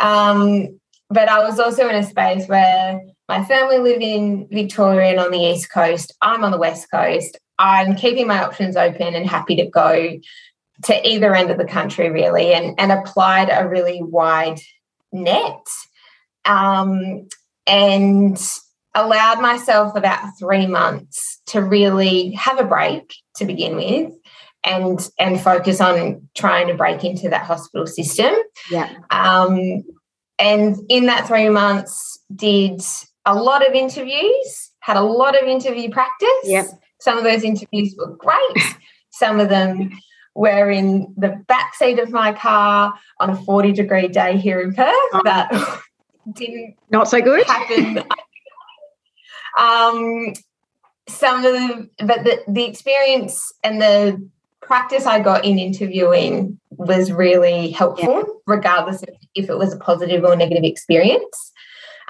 Um, 0.00 0.80
but 1.10 1.28
I 1.28 1.46
was 1.46 1.60
also 1.60 1.86
in 1.88 1.96
a 1.96 2.02
space 2.02 2.46
where 2.48 2.98
my 3.28 3.44
family 3.44 3.78
live 3.78 4.00
in 4.00 4.48
Victoria 4.50 5.10
and 5.10 5.20
on 5.20 5.30
the 5.30 5.38
East 5.38 5.70
Coast. 5.70 6.14
I'm 6.22 6.44
on 6.44 6.50
the 6.50 6.58
West 6.58 6.90
Coast. 6.90 7.38
I'm 7.58 7.94
keeping 7.94 8.26
my 8.26 8.42
options 8.42 8.74
open 8.74 9.14
and 9.14 9.28
happy 9.28 9.56
to 9.56 9.66
go 9.66 10.18
to 10.84 11.08
either 11.08 11.34
end 11.34 11.50
of 11.50 11.58
the 11.58 11.66
country, 11.66 12.10
really, 12.10 12.54
and, 12.54 12.74
and 12.80 12.90
applied 12.90 13.50
a 13.50 13.68
really 13.68 14.02
wide 14.02 14.58
net 15.14 15.66
um, 16.44 17.28
and 17.66 18.38
allowed 18.94 19.40
myself 19.40 19.96
about 19.96 20.38
three 20.38 20.66
months 20.66 21.40
to 21.46 21.60
really 21.60 22.32
have 22.32 22.60
a 22.60 22.64
break 22.64 23.14
to 23.36 23.44
begin 23.44 23.76
with 23.76 24.12
and 24.62 25.10
and 25.18 25.40
focus 25.40 25.80
on 25.80 26.28
trying 26.34 26.68
to 26.68 26.74
break 26.74 27.04
into 27.04 27.28
that 27.28 27.44
hospital 27.44 27.86
system. 27.86 28.34
Yeah. 28.70 28.90
Um, 29.10 29.84
and 30.38 30.76
in 30.88 31.06
that 31.06 31.26
three 31.26 31.48
months, 31.48 32.18
did 32.34 32.80
a 33.24 33.34
lot 33.34 33.66
of 33.66 33.74
interviews, 33.74 34.70
had 34.80 34.96
a 34.96 35.02
lot 35.02 35.40
of 35.40 35.48
interview 35.48 35.90
practice. 35.90 36.28
Yep. 36.44 36.66
Some 37.00 37.18
of 37.18 37.24
those 37.24 37.42
interviews 37.42 37.94
were 37.96 38.16
great. 38.16 38.74
Some 39.10 39.38
of 39.38 39.48
them 39.48 39.90
were 40.34 40.70
in 40.70 41.12
the 41.16 41.42
back 41.46 41.74
seat 41.74 41.98
of 41.98 42.10
my 42.10 42.32
car 42.32 42.94
on 43.20 43.30
a 43.30 43.36
40 43.36 43.72
degree 43.72 44.08
day 44.08 44.36
here 44.36 44.60
in 44.60 44.74
Perth. 44.74 44.94
Oh. 45.12 45.22
That 45.24 45.80
didn't 46.32 46.76
not 46.90 47.08
so 47.08 47.20
good 47.20 47.46
happen. 47.46 47.98
um, 49.58 50.32
some 51.06 51.44
of 51.44 51.52
the, 51.52 51.90
but 52.04 52.24
the, 52.24 52.42
the 52.48 52.64
experience 52.64 53.52
and 53.62 53.80
the 53.80 54.28
practice 54.60 55.06
I 55.06 55.20
got 55.20 55.44
in 55.44 55.58
interviewing 55.58 56.58
was 56.70 57.12
really 57.12 57.70
helpful, 57.70 58.14
yeah. 58.14 58.22
regardless 58.46 59.02
of 59.02 59.10
if 59.34 59.48
it 59.48 59.58
was 59.58 59.72
a 59.72 59.78
positive 59.78 60.24
or 60.24 60.34
negative 60.34 60.64
experience. 60.64 61.52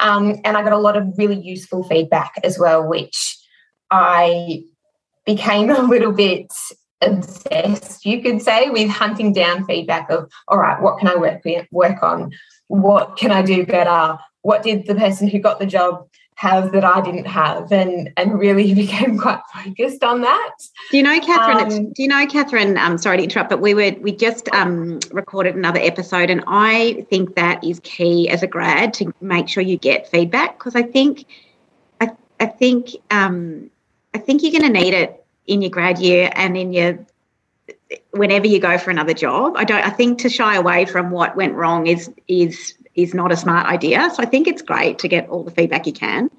Um, 0.01 0.41
and 0.45 0.57
I 0.57 0.63
got 0.63 0.73
a 0.73 0.79
lot 0.79 0.97
of 0.97 1.13
really 1.17 1.39
useful 1.39 1.85
feedback 1.85 2.35
as 2.43 2.59
well, 2.59 2.87
which 2.87 3.39
I 3.91 4.65
became 5.27 5.71
a 5.77 5.83
little 5.83 6.13
bit 6.13 6.53
obsessed, 7.07 8.05
you 8.05 8.23
could 8.23 8.43
say, 8.43 8.71
with 8.71 8.89
hunting 8.89 9.33
down 9.33 9.65
feedback 9.67 10.11
of, 10.11 10.31
all 10.49 10.59
right, 10.59 10.81
what 10.81 10.99
can 10.99 11.09
I 11.09 11.17
work 11.17 11.45
with, 11.45 11.67
work 11.71 12.03
on? 12.03 12.33
What 12.69 13.17
can 13.17 13.31
I 13.31 13.43
do 13.43 13.65
better? 13.67 14.19
What 14.43 14.63
did 14.63 14.87
the 14.87 14.95
person 14.95 15.29
who 15.29 15.39
got 15.39 15.59
the 15.59 15.67
job 15.67 16.07
have 16.37 16.73
that 16.73 16.85
I 16.85 17.01
didn't 17.01 17.27
have, 17.27 17.71
and 17.73 18.13
and 18.17 18.39
really 18.39 18.75
became 18.85 19.19
quite 19.19 19.41
focused 19.53 20.03
on 20.03 20.23
that. 20.23 20.55
Do 20.91 20.97
you 20.97 21.03
know, 21.03 21.19
Catherine? 21.21 21.73
Um, 21.73 21.93
do 21.93 22.03
you 22.03 22.09
know, 22.09 22.27
Catherine? 22.27 22.77
I'm 22.77 22.99
sorry 22.99 23.19
to 23.19 23.23
interrupt, 23.23 23.51
but 23.51 23.61
we 23.61 23.75
were 23.75 23.93
we 24.01 24.13
just 24.13 24.49
um, 24.53 25.01
recorded 25.13 25.55
another 25.55 25.81
episode, 25.81 26.31
and 26.31 26.43
I 26.47 27.07
think 27.11 27.37
that 27.37 27.63
is 27.65 27.81
key 27.81 28.29
as 28.29 28.43
a 28.43 28.47
grad 28.47 28.95
to 28.95 29.13
make 29.21 29.49
sure 29.49 29.63
you 29.63 29.79
get 29.79 30.11
feedback 30.11 30.59
because 30.59 30.75
I 30.75 30.83
think 30.83 31.27
I 32.01 32.11
I 32.41 32.47
think 32.47 32.91
um, 33.11 33.71
I 34.13 34.19
think 34.19 34.43
you're 34.43 34.53
going 34.53 34.73
to 34.73 34.81
need 34.81 34.95
it 34.95 35.24
in 35.47 35.63
your 35.63 35.71
grad 35.71 35.99
year 35.99 36.31
and 36.35 36.57
in 36.57 36.73
your 36.73 36.99
whenever 38.11 38.47
you 38.47 38.59
go 38.59 38.79
for 38.79 38.91
another 38.91 39.15
job. 39.15 39.55
I 39.57 39.65
don't. 39.65 39.85
I 39.85 39.91
think 39.91 40.19
to 40.21 40.29
shy 40.29 40.57
away 40.57 40.85
from 40.85 41.11
what 41.11 41.37
went 41.37 41.55
wrong 41.55 41.87
is 41.87 42.11
is 42.29 42.75
is 42.95 43.15
not 43.15 43.33
a 43.33 43.37
smart 43.37 43.67
idea. 43.67 44.11
So 44.15 44.23
I 44.23 44.27
think 44.27 44.47
it's 44.47 44.63
great 44.63 44.99
to 45.01 45.09
get 45.09 45.29
all 45.29 45.43
the 45.43 45.51
feedback 45.51 45.87
you 45.87 45.93
can. 45.93 46.31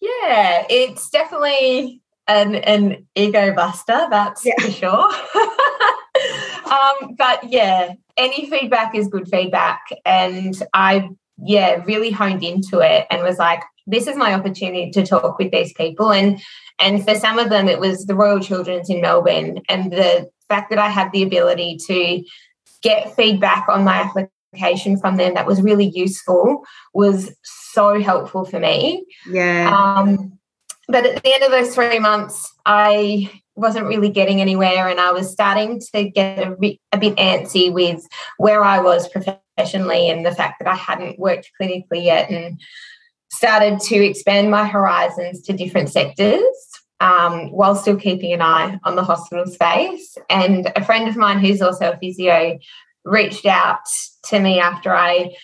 Yeah, 0.00 0.66
it's 0.68 1.10
definitely 1.10 2.00
an 2.28 2.56
an 2.56 3.06
ego 3.14 3.54
buster. 3.54 4.06
That's 4.10 4.44
yeah. 4.44 4.54
for 4.60 4.70
sure. 4.70 5.10
um, 6.72 7.14
but 7.16 7.44
yeah, 7.50 7.92
any 8.16 8.48
feedback 8.48 8.94
is 8.94 9.08
good 9.08 9.28
feedback, 9.28 9.80
and 10.04 10.60
I 10.74 11.08
yeah 11.44 11.82
really 11.86 12.10
honed 12.10 12.44
into 12.44 12.80
it 12.80 13.06
and 13.10 13.22
was 13.22 13.38
like, 13.38 13.62
this 13.86 14.06
is 14.06 14.16
my 14.16 14.34
opportunity 14.34 14.90
to 14.90 15.04
talk 15.04 15.38
with 15.38 15.50
these 15.50 15.72
people 15.72 16.12
and 16.12 16.40
and 16.82 17.04
for 17.04 17.14
some 17.14 17.38
of 17.38 17.48
them 17.48 17.68
it 17.68 17.80
was 17.80 18.06
the 18.06 18.14
royal 18.14 18.40
children's 18.40 18.90
in 18.90 19.00
melbourne 19.00 19.60
and 19.68 19.92
the 19.92 20.28
fact 20.48 20.70
that 20.70 20.78
i 20.78 20.88
had 20.88 21.10
the 21.12 21.22
ability 21.22 21.78
to 21.86 22.22
get 22.82 23.14
feedback 23.14 23.68
on 23.68 23.84
my 23.84 24.02
application 24.52 24.98
from 24.98 25.16
them 25.16 25.34
that 25.34 25.46
was 25.46 25.62
really 25.62 25.90
useful 25.94 26.64
was 26.92 27.32
so 27.42 28.02
helpful 28.02 28.44
for 28.44 28.60
me. 28.60 29.06
Yeah. 29.26 29.72
Um, 29.74 30.38
but 30.88 31.06
at 31.06 31.22
the 31.22 31.34
end 31.34 31.42
of 31.44 31.50
those 31.50 31.74
three 31.74 31.98
months 31.98 32.52
i 32.66 33.30
wasn't 33.54 33.86
really 33.86 34.08
getting 34.08 34.40
anywhere 34.40 34.88
and 34.88 34.98
i 34.98 35.12
was 35.12 35.30
starting 35.30 35.80
to 35.94 36.08
get 36.10 36.46
a 36.46 36.56
bit, 36.58 36.78
a 36.90 36.98
bit 36.98 37.16
antsy 37.16 37.72
with 37.72 38.06
where 38.38 38.64
i 38.64 38.80
was 38.80 39.08
professionally 39.08 40.10
and 40.10 40.26
the 40.26 40.34
fact 40.34 40.58
that 40.58 40.68
i 40.68 40.74
hadn't 40.74 41.18
worked 41.18 41.50
clinically 41.60 42.04
yet 42.04 42.30
and 42.30 42.60
started 43.32 43.80
to 43.80 43.96
expand 43.96 44.50
my 44.50 44.66
horizons 44.66 45.40
to 45.42 45.54
different 45.54 45.88
sectors 45.88 46.42
um, 47.00 47.50
while 47.50 47.74
still 47.74 47.96
keeping 47.96 48.32
an 48.32 48.42
eye 48.42 48.78
on 48.84 48.94
the 48.94 49.02
hospital 49.02 49.46
space. 49.46 50.16
And 50.28 50.70
a 50.76 50.84
friend 50.84 51.08
of 51.08 51.16
mine 51.16 51.38
who's 51.38 51.62
also 51.62 51.92
a 51.92 51.96
physio 51.96 52.58
reached 53.04 53.46
out 53.46 53.80
to 54.26 54.38
me 54.38 54.60
after 54.60 54.94
I 54.94 55.34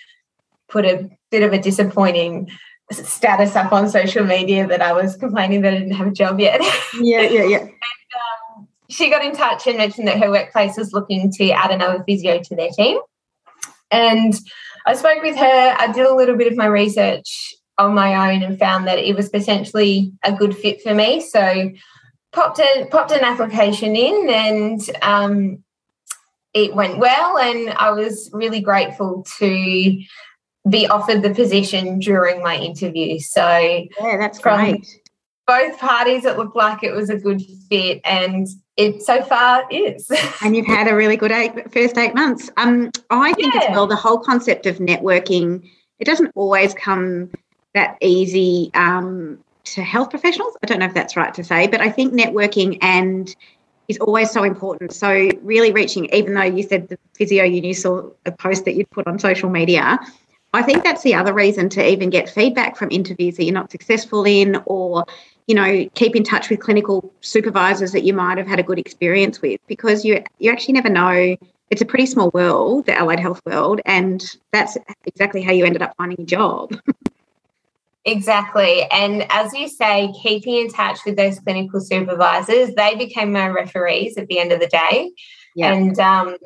put 0.69 0.85
a 0.85 1.09
bit 1.31 1.43
of 1.43 1.53
a 1.53 1.61
disappointing 1.61 2.51
status 2.93 3.57
up 3.57 3.73
on 3.73 3.89
social 3.89 4.25
media 4.25 4.67
that 4.67 4.83
I 4.83 4.93
was 4.93 5.17
complaining 5.17 5.63
that 5.63 5.73
I 5.73 5.79
didn't 5.79 5.95
have 5.95 6.07
a 6.07 6.13
job 6.13 6.39
yet. 6.39 6.61
Yeah, 7.01 7.23
yeah, 7.23 7.45
yeah. 7.45 7.59
and, 7.59 7.71
um, 7.71 8.69
she 8.91 9.11
got 9.11 9.25
in 9.25 9.35
touch 9.35 9.67
and 9.67 9.79
mentioned 9.79 10.09
that 10.09 10.19
her 10.23 10.31
workplace 10.31 10.77
was 10.77 10.93
looking 10.93 11.31
to 11.33 11.51
add 11.51 11.71
another 11.71 12.05
physio 12.05 12.41
to 12.43 12.57
their 12.57 12.71
team. 12.71 12.99
And 13.91 14.35
I 14.87 14.95
spoke 14.95 15.23
with 15.23 15.37
her. 15.37 15.77
I 15.79 15.91
did 15.93 16.07
a 16.07 16.15
little 16.15 16.37
bit 16.37 16.47
of 16.51 16.57
my 16.57 16.67
research 16.67 17.55
on 17.79 17.95
my 17.95 18.35
own 18.35 18.43
and 18.43 18.59
found 18.59 18.87
that 18.87 18.99
it 18.99 19.15
was 19.15 19.29
potentially 19.29 20.13
a 20.23 20.33
good 20.33 20.57
fit 20.57 20.83
for 20.83 20.95
me. 20.95 21.21
So 21.21 21.71
popped 22.33 22.59
a, 22.59 22.87
popped 22.91 23.13
an 23.13 23.25
application 23.25 23.97
in 23.97 24.29
and 24.29 24.81
um, 25.03 25.65
it 26.55 26.75
went 26.75 26.99
well 26.99 27.39
and 27.39 27.71
I 27.71 27.93
was 27.93 28.31
really 28.33 28.61
grateful 28.61 29.25
to 29.39 30.03
be 30.69 30.87
offered 30.87 31.23
the 31.23 31.35
position 31.35 31.99
during 31.99 32.43
my 32.43 32.57
interview. 32.57 33.19
So 33.21 33.49
yeah, 34.01 34.17
that's 34.19 34.39
great. 34.39 34.87
Both 35.47 35.79
parties, 35.79 36.25
it 36.27 36.37
looked 36.37 36.57
like 36.57 36.83
it 36.83 36.93
was 36.93 37.09
a 37.09 37.17
good 37.17 37.41
fit, 37.71 38.03
and 38.05 38.47
it 38.77 39.03
so 39.03 39.23
far 39.23 39.65
is. 39.71 40.11
and 40.43 40.55
you've 40.55 40.67
had 40.67 40.89
a 40.89 40.95
really 40.95 41.17
good 41.17 41.33
eight, 41.33 41.73
first 41.73 41.97
eight 41.97 42.15
months. 42.15 42.51
Um, 42.59 42.91
I 43.09 43.33
think 43.33 43.55
yeah. 43.55 43.63
as 43.63 43.71
well 43.71 43.87
the 43.87 43.97
whole 43.97 44.19
concept 44.19 44.67
of 44.67 44.77
networking. 44.77 45.67
It 45.99 46.05
doesn't 46.05 46.33
always 46.35 46.75
come 46.75 47.31
that 47.79 47.97
easy 48.01 48.71
um, 48.75 49.39
to 49.65 49.83
health 49.83 50.11
professionals. 50.11 50.57
I 50.63 50.67
don't 50.67 50.81
know 50.81 50.87
if 50.87 50.95
that's 50.95 51.17
right 51.17 51.33
to 51.35 51.45
say, 51.45 51.69
but 51.69 51.81
I 51.81 51.91
think 51.91 52.13
networking 52.13 52.79
and 52.83 53.35
is 53.87 53.99
always 53.99 54.31
so 54.31 54.45
important. 54.45 54.93
So 54.93 55.31
really 55.43 55.73
reaching, 55.73 56.07
even 56.13 56.35
though 56.35 56.43
you 56.43 56.63
said 56.63 56.89
the 56.89 56.99
physio 57.15 57.45
you 57.45 57.75
saw 57.75 58.11
a 58.27 58.33
post 58.33 58.65
that 58.65 58.75
you'd 58.75 58.91
put 58.91 59.07
on 59.07 59.19
social 59.19 59.49
media, 59.49 59.99
I 60.55 60.63
think 60.63 60.83
that's 60.83 61.03
the 61.03 61.15
other 61.15 61.33
reason 61.33 61.69
to 61.71 61.87
even 61.87 62.11
get 62.11 62.29
feedback 62.29 62.77
from 62.77 62.89
interviews 62.91 63.37
that 63.37 63.45
you're 63.45 63.55
not 63.55 63.71
successful 63.71 64.25
in, 64.25 64.61
or 64.67 65.05
you 65.47 65.55
know, 65.55 65.89
keep 65.95 66.15
in 66.15 66.25
touch 66.25 66.51
with 66.51 66.61
clinical 66.61 67.11
supervisors 67.21 67.93
that 67.93 68.03
you 68.03 68.13
might 68.13 68.37
have 68.39 68.47
had 68.47 68.59
a 68.59 68.63
good 68.63 68.79
experience 68.79 69.41
with, 69.41 69.61
because 69.67 70.05
you 70.05 70.23
you 70.39 70.51
actually 70.51 70.75
never 70.75 70.91
know. 70.91 71.37
It's 71.71 71.83
a 71.83 71.87
pretty 71.87 72.07
small 72.07 72.31
world, 72.33 72.87
the 72.87 72.97
allied 72.97 73.21
health 73.21 73.43
world, 73.45 73.83
and 73.85 74.25
that's 74.53 74.79
exactly 75.05 75.43
how 75.43 75.53
you 75.53 75.67
ended 75.67 75.83
up 75.83 75.95
finding 75.99 76.21
a 76.21 76.25
job. 76.25 76.75
Exactly. 78.09 78.85
And 78.91 79.27
as 79.31 79.53
you 79.53 79.69
say, 79.69 80.11
keeping 80.23 80.55
in 80.55 80.71
touch 80.71 81.01
with 81.05 81.17
those 81.17 81.39
clinical 81.41 81.79
supervisors, 81.79 82.75
they 82.75 82.95
became 82.95 83.33
my 83.33 83.49
referees 83.49 84.17
at 84.17 84.29
the 84.29 84.39
end 84.39 84.51
of 84.51 84.61
the 84.61 84.67
day. 84.67 85.11
Yeah. 85.55 85.75
And 85.75 85.99
um, 85.99 86.37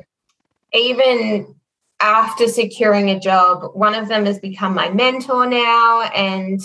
even 0.73 1.55
after 2.01 2.47
securing 2.47 3.09
a 3.09 3.19
job, 3.19 3.71
one 3.75 3.95
of 3.95 4.09
them 4.09 4.25
has 4.25 4.39
become 4.39 4.73
my 4.73 4.89
mentor 4.89 5.45
now. 5.45 6.01
And 6.01 6.59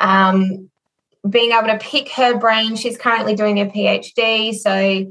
um, 0.00 0.70
being 1.30 1.52
able 1.52 1.68
to 1.68 1.78
pick 1.78 2.10
her 2.10 2.36
brain, 2.36 2.74
she's 2.74 2.98
currently 2.98 3.36
doing 3.36 3.60
a 3.60 3.66
PhD. 3.66 4.54
So 4.54 5.06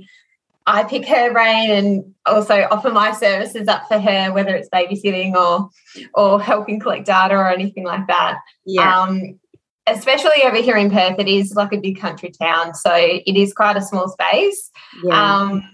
I 0.67 0.83
pick 0.83 1.05
her 1.07 1.31
brain 1.31 1.71
and 1.71 2.15
also 2.25 2.67
offer 2.71 2.91
my 2.91 3.11
services 3.11 3.67
up 3.67 3.87
for 3.87 3.99
her, 3.99 4.31
whether 4.33 4.55
it's 4.55 4.69
babysitting 4.69 5.35
or 5.35 5.69
or 6.13 6.41
helping 6.41 6.79
collect 6.79 7.05
data 7.05 7.35
or 7.35 7.49
anything 7.49 7.83
like 7.83 8.07
that. 8.07 8.39
Yeah. 8.65 9.01
Um, 9.01 9.39
especially 9.87 10.43
over 10.43 10.57
here 10.57 10.77
in 10.77 10.89
Perth, 10.89 11.19
it 11.19 11.27
is 11.27 11.53
like 11.53 11.71
a 11.71 11.77
big 11.77 11.99
country 11.99 12.31
town, 12.31 12.73
so 12.73 12.91
it 12.95 13.37
is 13.37 13.53
quite 13.53 13.77
a 13.77 13.81
small 13.81 14.09
space. 14.09 14.71
Yeah. 15.03 15.41
Um, 15.41 15.69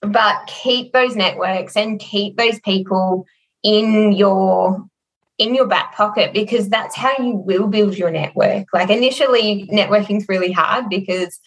but 0.00 0.46
keep 0.46 0.92
those 0.92 1.14
networks 1.14 1.76
and 1.76 2.00
keep 2.00 2.36
those 2.36 2.58
people 2.60 3.24
in 3.62 4.12
your 4.12 4.84
in 5.38 5.54
your 5.54 5.66
back 5.66 5.94
pocket 5.94 6.32
because 6.32 6.68
that's 6.68 6.96
how 6.96 7.12
you 7.18 7.36
will 7.36 7.68
build 7.68 7.96
your 7.96 8.10
network. 8.10 8.66
Like 8.72 8.90
initially, 8.90 9.68
networking's 9.72 10.28
really 10.28 10.52
hard 10.52 10.88
because 10.88 11.40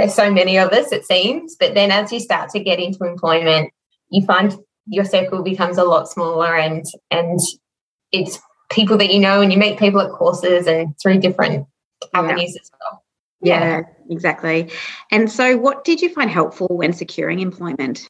there's 0.00 0.14
so 0.14 0.32
many 0.32 0.58
of 0.58 0.70
us, 0.72 0.92
it 0.92 1.04
seems. 1.04 1.56
But 1.56 1.74
then 1.74 1.90
as 1.90 2.10
you 2.10 2.20
start 2.20 2.48
to 2.50 2.60
get 2.60 2.78
into 2.78 3.04
employment, 3.04 3.70
you 4.08 4.24
find 4.24 4.56
your 4.86 5.04
circle 5.04 5.42
becomes 5.42 5.76
a 5.76 5.84
lot 5.84 6.08
smaller 6.08 6.56
and 6.56 6.84
and 7.10 7.38
it's 8.10 8.38
people 8.70 8.96
that 8.96 9.12
you 9.12 9.20
know 9.20 9.42
and 9.42 9.52
you 9.52 9.58
meet 9.58 9.78
people 9.78 10.00
at 10.00 10.10
courses 10.10 10.66
and 10.66 10.98
through 11.00 11.18
different 11.18 11.66
avenues 12.14 12.54
yeah. 12.54 12.60
as 12.60 12.70
well. 12.80 13.04
Yeah, 13.42 13.60
yeah, 13.60 13.82
exactly. 14.10 14.70
And 15.10 15.30
so 15.30 15.56
what 15.58 15.84
did 15.84 16.00
you 16.00 16.08
find 16.08 16.30
helpful 16.30 16.68
when 16.68 16.92
securing 16.94 17.40
employment? 17.40 18.08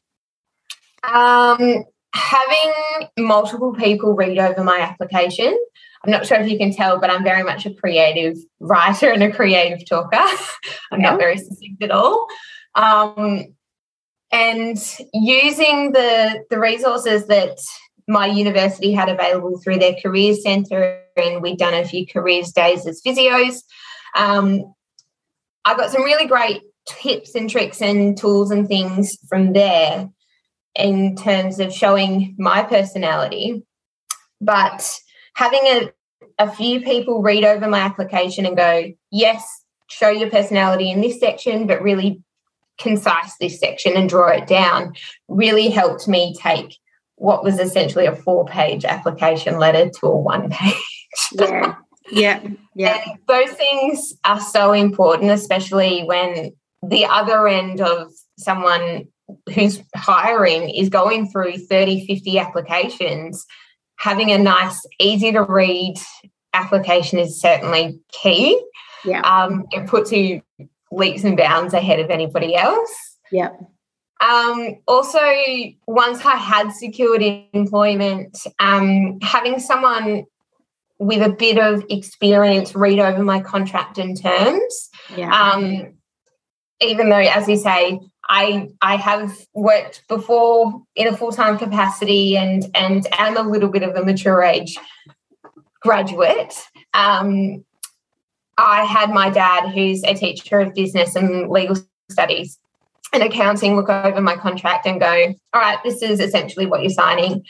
Um, 1.03 1.83
having 2.13 3.09
multiple 3.17 3.73
people 3.73 4.13
read 4.13 4.37
over 4.37 4.63
my 4.63 4.79
application 4.79 5.57
I'm 6.03 6.11
not 6.11 6.25
sure 6.25 6.39
if 6.39 6.49
you 6.49 6.57
can 6.57 6.73
tell, 6.73 6.99
but 6.99 7.09
I'm 7.09 7.23
very 7.23 7.43
much 7.43 7.65
a 7.65 7.73
creative 7.73 8.37
writer 8.59 9.11
and 9.11 9.21
a 9.21 9.31
creative 9.31 9.87
talker. 9.87 10.17
I'm 10.91 10.99
yeah. 10.99 11.11
not 11.11 11.19
very 11.19 11.37
succinct 11.37 11.83
at 11.83 11.91
all. 11.91 12.27
Um, 12.73 13.55
and 14.31 14.77
using 15.13 15.91
the 15.91 16.43
the 16.49 16.59
resources 16.59 17.27
that 17.27 17.59
my 18.07 18.25
university 18.25 18.93
had 18.93 19.09
available 19.09 19.59
through 19.59 19.77
their 19.77 19.95
careers 20.01 20.41
centre, 20.41 21.03
and 21.17 21.41
we'd 21.41 21.59
done 21.59 21.73
a 21.73 21.85
few 21.85 22.07
careers 22.07 22.51
days 22.51 22.87
as 22.87 23.01
physios. 23.05 23.61
Um, 24.15 24.73
I 25.65 25.75
got 25.75 25.91
some 25.91 26.03
really 26.03 26.25
great 26.25 26.63
tips 26.87 27.35
and 27.35 27.47
tricks 27.49 27.79
and 27.79 28.17
tools 28.17 28.49
and 28.49 28.67
things 28.67 29.17
from 29.29 29.53
there 29.53 30.09
in 30.75 31.15
terms 31.15 31.59
of 31.59 31.73
showing 31.73 32.35
my 32.37 32.63
personality. 32.63 33.63
But 34.39 34.97
having 35.35 35.61
a, 35.63 35.91
a 36.39 36.51
few 36.51 36.81
people 36.81 37.21
read 37.21 37.43
over 37.43 37.67
my 37.67 37.79
application 37.79 38.45
and 38.45 38.57
go, 38.57 38.91
yes, 39.11 39.45
show 39.87 40.09
your 40.09 40.29
personality 40.29 40.89
in 40.89 41.01
this 41.01 41.19
section, 41.19 41.67
but 41.67 41.81
really 41.81 42.23
concise 42.79 43.35
this 43.39 43.59
section 43.59 43.95
and 43.95 44.09
draw 44.09 44.29
it 44.29 44.47
down 44.47 44.93
really 45.27 45.69
helped 45.69 46.07
me 46.07 46.35
take 46.41 46.77
what 47.15 47.43
was 47.43 47.59
essentially 47.59 48.07
a 48.07 48.15
four 48.15 48.45
page 48.45 48.83
application 48.83 49.59
letter 49.59 49.89
to 49.89 50.07
a 50.07 50.17
one 50.17 50.49
page. 50.49 50.73
yeah. 51.33 51.75
Yeah. 52.09 52.41
Yeah. 52.75 53.01
And 53.05 53.19
those 53.27 53.51
things 53.51 54.13
are 54.25 54.39
so 54.39 54.73
important, 54.73 55.29
especially 55.29 56.03
when 56.03 56.51
the 56.81 57.05
other 57.05 57.47
end 57.47 57.79
of 57.79 58.11
someone 58.39 59.07
who's 59.53 59.81
hiring 59.95 60.69
is 60.69 60.89
going 60.89 61.29
through 61.29 61.57
30, 61.57 62.05
50 62.05 62.39
applications 62.39 63.45
having 64.01 64.31
a 64.31 64.37
nice, 64.37 64.83
easy 64.99 65.31
to 65.31 65.43
read 65.43 65.93
application 66.53 67.19
is 67.19 67.39
certainly 67.39 67.99
key. 68.11 68.59
Yeah. 69.05 69.21
Um, 69.21 69.65
it 69.71 69.87
puts 69.87 70.11
you 70.11 70.41
leaps 70.91 71.23
and 71.23 71.37
bounds 71.37 71.73
ahead 71.73 71.99
of 71.99 72.09
anybody 72.09 72.55
else. 72.55 72.91
Yeah. 73.31 73.51
Um, 74.19 74.77
also, 74.87 75.21
once 75.87 76.25
I 76.25 76.35
had 76.35 76.71
secured 76.71 77.21
employment, 77.53 78.39
um, 78.59 79.19
having 79.21 79.59
someone 79.59 80.25
with 80.97 81.21
a 81.21 81.33
bit 81.33 81.57
of 81.57 81.83
experience 81.89 82.75
read 82.75 82.99
over 82.99 83.23
my 83.23 83.39
contract 83.39 83.97
and 83.97 84.19
terms. 84.19 84.89
Yeah. 85.15 85.31
Um, 85.31 85.93
even 86.79 87.09
though, 87.09 87.17
as 87.17 87.47
you 87.47 87.57
say, 87.57 87.99
I 88.33 88.69
I 88.81 88.95
have 88.95 89.45
worked 89.53 90.07
before 90.07 90.81
in 90.95 91.07
a 91.07 91.17
full 91.17 91.33
time 91.33 91.57
capacity 91.57 92.37
and 92.37 92.65
and 92.73 93.05
am 93.19 93.35
a 93.35 93.41
little 93.41 93.69
bit 93.69 93.83
of 93.83 93.93
a 93.95 94.05
mature 94.05 94.41
age 94.41 94.77
graduate. 95.81 96.55
Um, 96.93 97.65
I 98.57 98.85
had 98.85 99.09
my 99.09 99.29
dad, 99.29 99.71
who's 99.71 100.03
a 100.05 100.13
teacher 100.13 100.61
of 100.61 100.73
business 100.73 101.15
and 101.15 101.49
legal 101.49 101.75
studies 102.09 102.57
and 103.11 103.21
accounting, 103.21 103.75
look 103.75 103.89
over 103.89 104.21
my 104.21 104.37
contract 104.37 104.87
and 104.87 105.01
go, 105.01 105.33
"All 105.53 105.61
right, 105.61 105.79
this 105.83 106.01
is 106.01 106.21
essentially 106.21 106.65
what 106.65 106.81
you're 106.81 106.89
signing. 106.89 107.43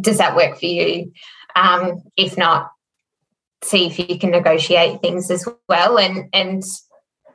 Does 0.00 0.18
that 0.18 0.36
work 0.36 0.60
for 0.60 0.66
you? 0.66 1.12
Um, 1.56 2.04
if 2.16 2.38
not, 2.38 2.70
see 3.62 3.86
if 3.86 3.98
you 3.98 4.16
can 4.16 4.30
negotiate 4.30 5.00
things 5.02 5.28
as 5.28 5.44
well." 5.68 5.98
And 5.98 6.28
and 6.32 6.62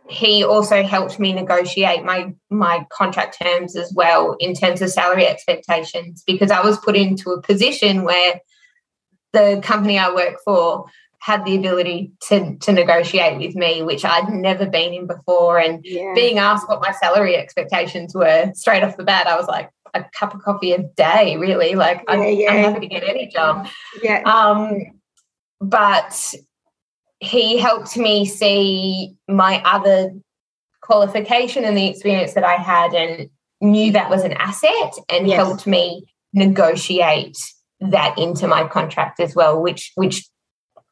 he 0.09 0.43
also 0.43 0.83
helped 0.83 1.19
me 1.19 1.33
negotiate 1.33 2.03
my 2.03 2.33
my 2.49 2.85
contract 2.91 3.39
terms 3.41 3.75
as 3.75 3.91
well 3.95 4.35
in 4.39 4.53
terms 4.53 4.81
of 4.81 4.89
salary 4.89 5.25
expectations 5.25 6.23
because 6.27 6.51
I 6.51 6.61
was 6.61 6.77
put 6.77 6.95
into 6.95 7.31
a 7.31 7.41
position 7.41 8.03
where 8.03 8.41
the 9.31 9.61
company 9.63 9.97
I 9.97 10.13
work 10.13 10.37
for 10.43 10.85
had 11.19 11.45
the 11.45 11.55
ability 11.55 12.11
to 12.27 12.57
to 12.57 12.73
negotiate 12.73 13.37
with 13.37 13.55
me, 13.55 13.81
which 13.81 14.03
I'd 14.03 14.29
never 14.29 14.65
been 14.65 14.93
in 14.93 15.07
before. 15.07 15.57
And 15.57 15.79
yeah. 15.85 16.11
being 16.13 16.37
asked 16.37 16.67
what 16.67 16.81
my 16.81 16.91
salary 16.91 17.37
expectations 17.37 18.13
were 18.13 18.51
straight 18.53 18.83
off 18.83 18.97
the 18.97 19.05
bat, 19.05 19.27
I 19.27 19.37
was 19.37 19.47
like, 19.47 19.71
a 19.93 20.03
cup 20.19 20.33
of 20.33 20.41
coffee 20.41 20.73
a 20.73 20.79
day, 20.79 21.37
really. 21.37 21.75
Like 21.75 22.03
yeah, 22.07 22.13
I'm, 22.13 22.33
yeah. 22.33 22.51
I'm, 22.51 22.73
happy 22.73 22.79
to 22.81 22.87
get 22.87 23.03
any 23.03 23.27
job. 23.27 23.67
Yeah. 24.01 24.21
Um, 24.23 24.81
but 25.61 26.33
he 27.23 27.57
helped 27.57 27.97
me 27.97 28.25
see 28.25 29.15
my 29.27 29.61
other 29.63 30.11
qualification 30.81 31.63
and 31.63 31.77
the 31.77 31.87
experience 31.87 32.33
that 32.33 32.43
I 32.43 32.55
had 32.55 32.93
and 32.93 33.29
knew 33.61 33.91
that 33.93 34.09
was 34.09 34.23
an 34.23 34.33
asset 34.33 34.93
and 35.09 35.27
yes. 35.27 35.37
helped 35.37 35.65
me 35.65 36.05
negotiate 36.33 37.37
that 37.79 38.17
into 38.17 38.47
my 38.47 38.67
contract 38.67 39.19
as 39.19 39.35
well, 39.35 39.61
which 39.61 39.91
which 39.95 40.27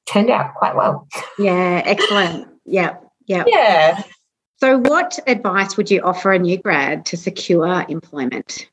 turned 0.05 0.29
out 0.29 0.55
quite 0.55 0.75
well. 0.75 1.07
Yeah, 1.37 1.81
excellent. 1.85 2.47
Yeah, 2.65 2.97
yeah. 3.27 3.43
Yeah. 3.47 4.03
So 4.57 4.77
what 4.77 5.19
advice 5.27 5.75
would 5.75 5.89
you 5.89 6.01
offer 6.01 6.31
a 6.31 6.39
new 6.39 6.57
grad 6.57 7.05
to 7.07 7.17
secure 7.17 7.85
employment? 7.89 8.69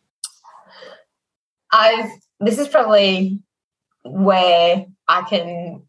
I've 1.72 2.10
this 2.40 2.58
is 2.58 2.68
probably 2.68 3.40
where 4.04 4.86
I 5.08 5.22
can 5.22 5.82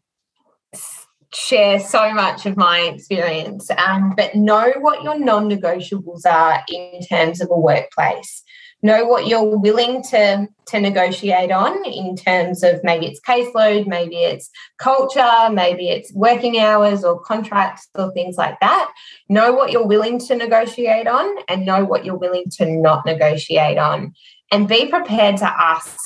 share 1.32 1.78
so 1.78 2.12
much 2.12 2.46
of 2.46 2.56
my 2.56 2.80
experience, 2.80 3.70
um, 3.70 4.14
but 4.16 4.34
know 4.34 4.72
what 4.80 5.02
your 5.02 5.18
non 5.18 5.48
negotiables 5.48 6.26
are 6.26 6.62
in 6.68 7.00
terms 7.08 7.40
of 7.40 7.48
a 7.50 7.58
workplace. 7.58 8.42
Know 8.82 9.04
what 9.04 9.26
you're 9.26 9.58
willing 9.58 10.02
to, 10.04 10.48
to 10.68 10.80
negotiate 10.80 11.52
on 11.52 11.84
in 11.84 12.16
terms 12.16 12.62
of 12.62 12.82
maybe 12.82 13.06
it's 13.06 13.20
caseload, 13.20 13.86
maybe 13.86 14.16
it's 14.16 14.48
culture, 14.78 15.50
maybe 15.52 15.90
it's 15.90 16.12
working 16.14 16.58
hours 16.58 17.04
or 17.04 17.20
contracts 17.20 17.88
or 17.94 18.10
things 18.12 18.36
like 18.38 18.58
that. 18.60 18.90
Know 19.28 19.52
what 19.52 19.70
you're 19.70 19.86
willing 19.86 20.18
to 20.20 20.34
negotiate 20.34 21.06
on 21.06 21.36
and 21.46 21.66
know 21.66 21.84
what 21.84 22.06
you're 22.06 22.16
willing 22.16 22.46
to 22.52 22.66
not 22.66 23.04
negotiate 23.04 23.76
on. 23.76 24.14
And 24.50 24.66
be 24.66 24.86
prepared 24.86 25.36
to 25.38 25.46
ask 25.46 26.00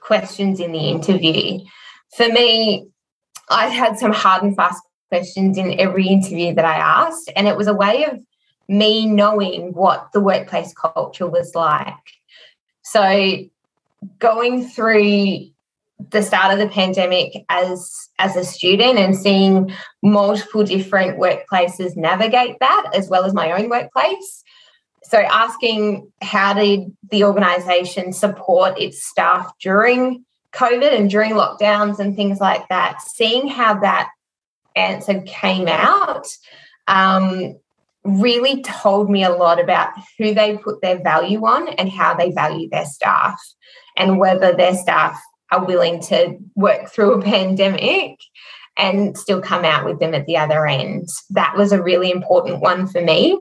questions 0.00 0.58
in 0.58 0.72
the 0.72 0.90
interview. 0.90 1.60
For 2.16 2.28
me, 2.28 2.88
I 3.48 3.68
had 3.68 3.98
some 3.98 4.12
hard 4.12 4.42
and 4.42 4.56
fast 4.56 4.82
questions 5.08 5.56
in 5.56 5.78
every 5.78 6.06
interview 6.06 6.54
that 6.54 6.64
I 6.64 6.76
asked, 6.76 7.30
and 7.36 7.46
it 7.46 7.56
was 7.56 7.66
a 7.66 7.74
way 7.74 8.04
of 8.04 8.20
me 8.68 9.06
knowing 9.06 9.72
what 9.72 10.10
the 10.12 10.20
workplace 10.20 10.72
culture 10.74 11.26
was 11.26 11.54
like. 11.54 11.94
So, 12.82 13.44
going 14.18 14.68
through 14.68 15.50
the 16.10 16.22
start 16.22 16.52
of 16.52 16.58
the 16.58 16.68
pandemic 16.72 17.44
as 17.48 18.08
as 18.18 18.36
a 18.36 18.44
student 18.44 18.98
and 18.98 19.16
seeing 19.16 19.72
multiple 20.02 20.62
different 20.62 21.18
workplaces 21.18 21.96
navigate 21.96 22.56
that 22.60 22.90
as 22.94 23.08
well 23.08 23.24
as 23.24 23.32
my 23.32 23.52
own 23.52 23.70
workplace 23.70 24.44
so 25.02 25.18
asking 25.18 26.10
how 26.20 26.52
did 26.52 26.94
the 27.10 27.24
organization 27.24 28.12
support 28.12 28.78
its 28.78 29.04
staff 29.04 29.50
during 29.58 30.24
covid 30.52 30.96
and 30.96 31.10
during 31.10 31.32
lockdowns 31.32 31.98
and 31.98 32.16
things 32.16 32.40
like 32.40 32.66
that 32.68 33.00
seeing 33.02 33.48
how 33.48 33.78
that 33.78 34.10
answer 34.74 35.22
came 35.22 35.68
out 35.68 36.26
um, 36.88 37.56
really 38.04 38.62
told 38.62 39.10
me 39.10 39.24
a 39.24 39.30
lot 39.30 39.60
about 39.60 39.90
who 40.18 40.32
they 40.32 40.56
put 40.56 40.80
their 40.80 41.02
value 41.02 41.44
on 41.44 41.68
and 41.70 41.90
how 41.90 42.14
they 42.14 42.30
value 42.30 42.68
their 42.70 42.84
staff 42.84 43.40
and 43.96 44.18
whether 44.18 44.52
their 44.52 44.74
staff 44.74 45.20
are 45.52 45.64
willing 45.64 46.00
to 46.00 46.36
work 46.54 46.88
through 46.88 47.14
a 47.14 47.22
pandemic 47.22 48.18
and 48.76 49.16
still 49.16 49.40
come 49.40 49.64
out 49.64 49.84
with 49.84 49.98
them 50.00 50.14
at 50.14 50.26
the 50.26 50.36
other 50.36 50.66
end. 50.66 51.08
That 51.30 51.56
was 51.56 51.72
a 51.72 51.82
really 51.82 52.10
important 52.10 52.60
one 52.60 52.86
for 52.86 53.00
me. 53.00 53.38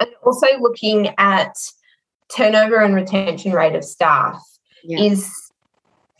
And 0.00 0.10
also 0.24 0.46
looking 0.60 1.12
at 1.18 1.54
turnover 2.34 2.76
and 2.76 2.94
retention 2.94 3.52
rate 3.52 3.74
of 3.74 3.84
staff 3.84 4.42
yeah. 4.82 5.00
is 5.00 5.30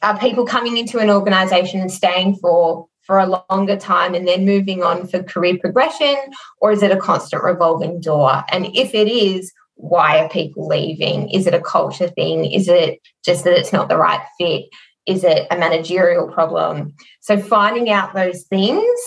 are 0.02 0.18
people 0.18 0.44
coming 0.44 0.76
into 0.76 0.98
an 0.98 1.10
organization 1.10 1.80
and 1.80 1.92
staying 1.92 2.36
for 2.36 2.86
for 3.02 3.18
a 3.18 3.44
longer 3.50 3.76
time 3.76 4.14
and 4.14 4.28
then 4.28 4.44
moving 4.44 4.82
on 4.82 5.06
for 5.06 5.22
career 5.22 5.58
progression? 5.60 6.16
Or 6.60 6.70
is 6.70 6.82
it 6.82 6.92
a 6.92 6.96
constant 6.96 7.42
revolving 7.42 8.00
door? 8.00 8.44
And 8.50 8.66
if 8.74 8.94
it 8.94 9.08
is 9.08 9.52
why 9.74 10.20
are 10.20 10.28
people 10.28 10.68
leaving? 10.68 11.28
Is 11.30 11.46
it 11.46 11.54
a 11.54 11.60
culture 11.60 12.08
thing? 12.08 12.44
Is 12.44 12.68
it 12.68 13.00
just 13.24 13.42
that 13.44 13.58
it's 13.58 13.72
not 13.72 13.88
the 13.88 13.96
right 13.96 14.24
fit? 14.38 14.66
Is 15.06 15.24
it 15.24 15.48
a 15.50 15.58
managerial 15.58 16.28
problem? 16.28 16.94
So 17.20 17.40
finding 17.40 17.90
out 17.90 18.14
those 18.14 18.44
things 18.44 19.00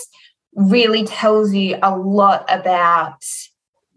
really 0.54 1.04
tells 1.04 1.54
you 1.54 1.78
a 1.82 1.96
lot 1.96 2.44
about 2.48 3.24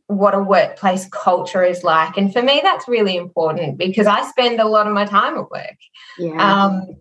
what 0.10 0.34
a 0.34 0.40
workplace 0.40 1.08
culture 1.12 1.64
is 1.64 1.84
like. 1.84 2.18
And 2.18 2.34
for 2.34 2.42
me, 2.42 2.62
that's 2.64 2.88
really 2.88 3.16
important 3.16 3.78
because 3.78 4.08
I 4.08 4.28
spend 4.28 4.60
a 4.60 4.68
lot 4.68 4.88
of 4.88 4.94
my 4.94 5.06
time 5.06 5.38
at 5.38 5.52
work. 5.52 5.78
Yeah. 6.18 6.66
Um, 6.66 6.96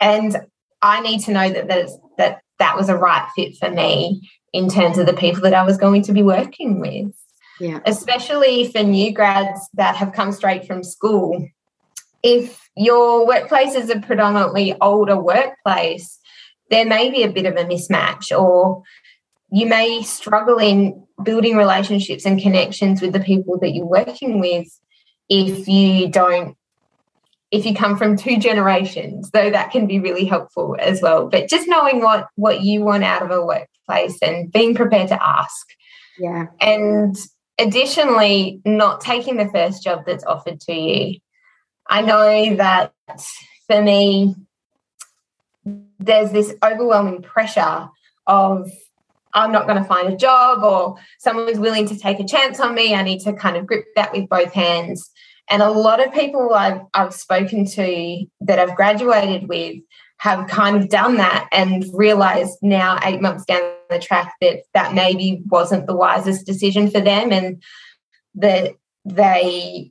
and 0.00 0.34
I 0.80 1.02
need 1.02 1.20
to 1.24 1.32
know 1.32 1.50
that 1.50 1.68
that, 1.68 1.90
that 2.16 2.40
that 2.58 2.74
was 2.74 2.88
a 2.88 2.96
right 2.96 3.28
fit 3.36 3.58
for 3.58 3.70
me 3.70 4.30
in 4.54 4.70
terms 4.70 4.96
of 4.96 5.04
the 5.04 5.12
people 5.12 5.42
that 5.42 5.52
I 5.52 5.62
was 5.62 5.76
going 5.76 6.02
to 6.04 6.14
be 6.14 6.22
working 6.22 6.80
with. 6.80 7.12
Yeah. 7.60 7.80
Especially 7.84 8.72
for 8.72 8.82
new 8.82 9.12
grads 9.12 9.68
that 9.74 9.96
have 9.96 10.14
come 10.14 10.32
straight 10.32 10.66
from 10.66 10.82
school. 10.82 11.46
If 12.22 12.66
your 12.78 13.26
workplace 13.26 13.74
is 13.74 13.90
a 13.90 14.00
predominantly 14.00 14.74
older 14.80 15.18
workplace, 15.18 16.18
there 16.70 16.86
may 16.86 17.10
be 17.10 17.24
a 17.24 17.30
bit 17.30 17.44
of 17.44 17.56
a 17.56 17.64
mismatch, 17.64 18.36
or 18.36 18.82
you 19.52 19.66
may 19.66 20.02
struggle 20.02 20.58
in 20.58 21.03
building 21.24 21.56
relationships 21.56 22.24
and 22.24 22.40
connections 22.40 23.00
with 23.00 23.12
the 23.12 23.20
people 23.20 23.58
that 23.58 23.74
you're 23.74 23.86
working 23.86 24.40
with 24.40 24.66
if 25.28 25.66
you 25.68 26.08
don't 26.08 26.56
if 27.50 27.64
you 27.64 27.74
come 27.74 27.96
from 27.96 28.16
two 28.16 28.36
generations 28.38 29.30
though 29.30 29.50
that 29.50 29.70
can 29.70 29.86
be 29.86 30.00
really 30.00 30.24
helpful 30.24 30.76
as 30.78 31.00
well. 31.00 31.28
But 31.28 31.48
just 31.48 31.68
knowing 31.68 32.00
what 32.00 32.28
what 32.36 32.62
you 32.62 32.82
want 32.82 33.04
out 33.04 33.22
of 33.22 33.30
a 33.30 33.44
workplace 33.44 34.18
and 34.22 34.50
being 34.52 34.74
prepared 34.74 35.08
to 35.08 35.24
ask. 35.24 35.66
Yeah. 36.18 36.46
And 36.60 37.16
additionally 37.58 38.60
not 38.64 39.00
taking 39.00 39.36
the 39.36 39.48
first 39.48 39.82
job 39.82 40.04
that's 40.06 40.24
offered 40.24 40.60
to 40.62 40.72
you. 40.72 41.20
I 41.88 42.02
know 42.02 42.56
that 42.56 42.92
for 43.66 43.82
me, 43.82 44.34
there's 45.98 46.32
this 46.32 46.54
overwhelming 46.62 47.22
pressure 47.22 47.88
of 48.26 48.70
I'm 49.34 49.52
not 49.52 49.66
going 49.66 49.82
to 49.82 49.88
find 49.88 50.12
a 50.12 50.16
job 50.16 50.62
or 50.62 50.96
someone's 51.18 51.58
willing 51.58 51.86
to 51.88 51.98
take 51.98 52.20
a 52.20 52.24
chance 52.24 52.60
on 52.60 52.74
me. 52.74 52.94
I 52.94 53.02
need 53.02 53.20
to 53.20 53.32
kind 53.32 53.56
of 53.56 53.66
grip 53.66 53.84
that 53.96 54.12
with 54.12 54.28
both 54.28 54.52
hands. 54.52 55.10
And 55.50 55.60
a 55.60 55.70
lot 55.70 56.04
of 56.04 56.14
people 56.14 56.54
I've, 56.54 56.80
I've 56.94 57.12
spoken 57.12 57.66
to 57.66 58.26
that 58.42 58.58
I've 58.58 58.76
graduated 58.76 59.48
with 59.48 59.78
have 60.18 60.48
kind 60.48 60.76
of 60.76 60.88
done 60.88 61.16
that 61.16 61.48
and 61.52 61.84
realized 61.92 62.56
now, 62.62 62.98
eight 63.02 63.20
months 63.20 63.44
down 63.44 63.72
the 63.90 63.98
track, 63.98 64.32
that 64.40 64.60
that 64.72 64.94
maybe 64.94 65.42
wasn't 65.46 65.86
the 65.86 65.96
wisest 65.96 66.46
decision 66.46 66.90
for 66.90 67.00
them 67.00 67.30
and 67.30 67.62
that 68.36 68.72
they 69.04 69.90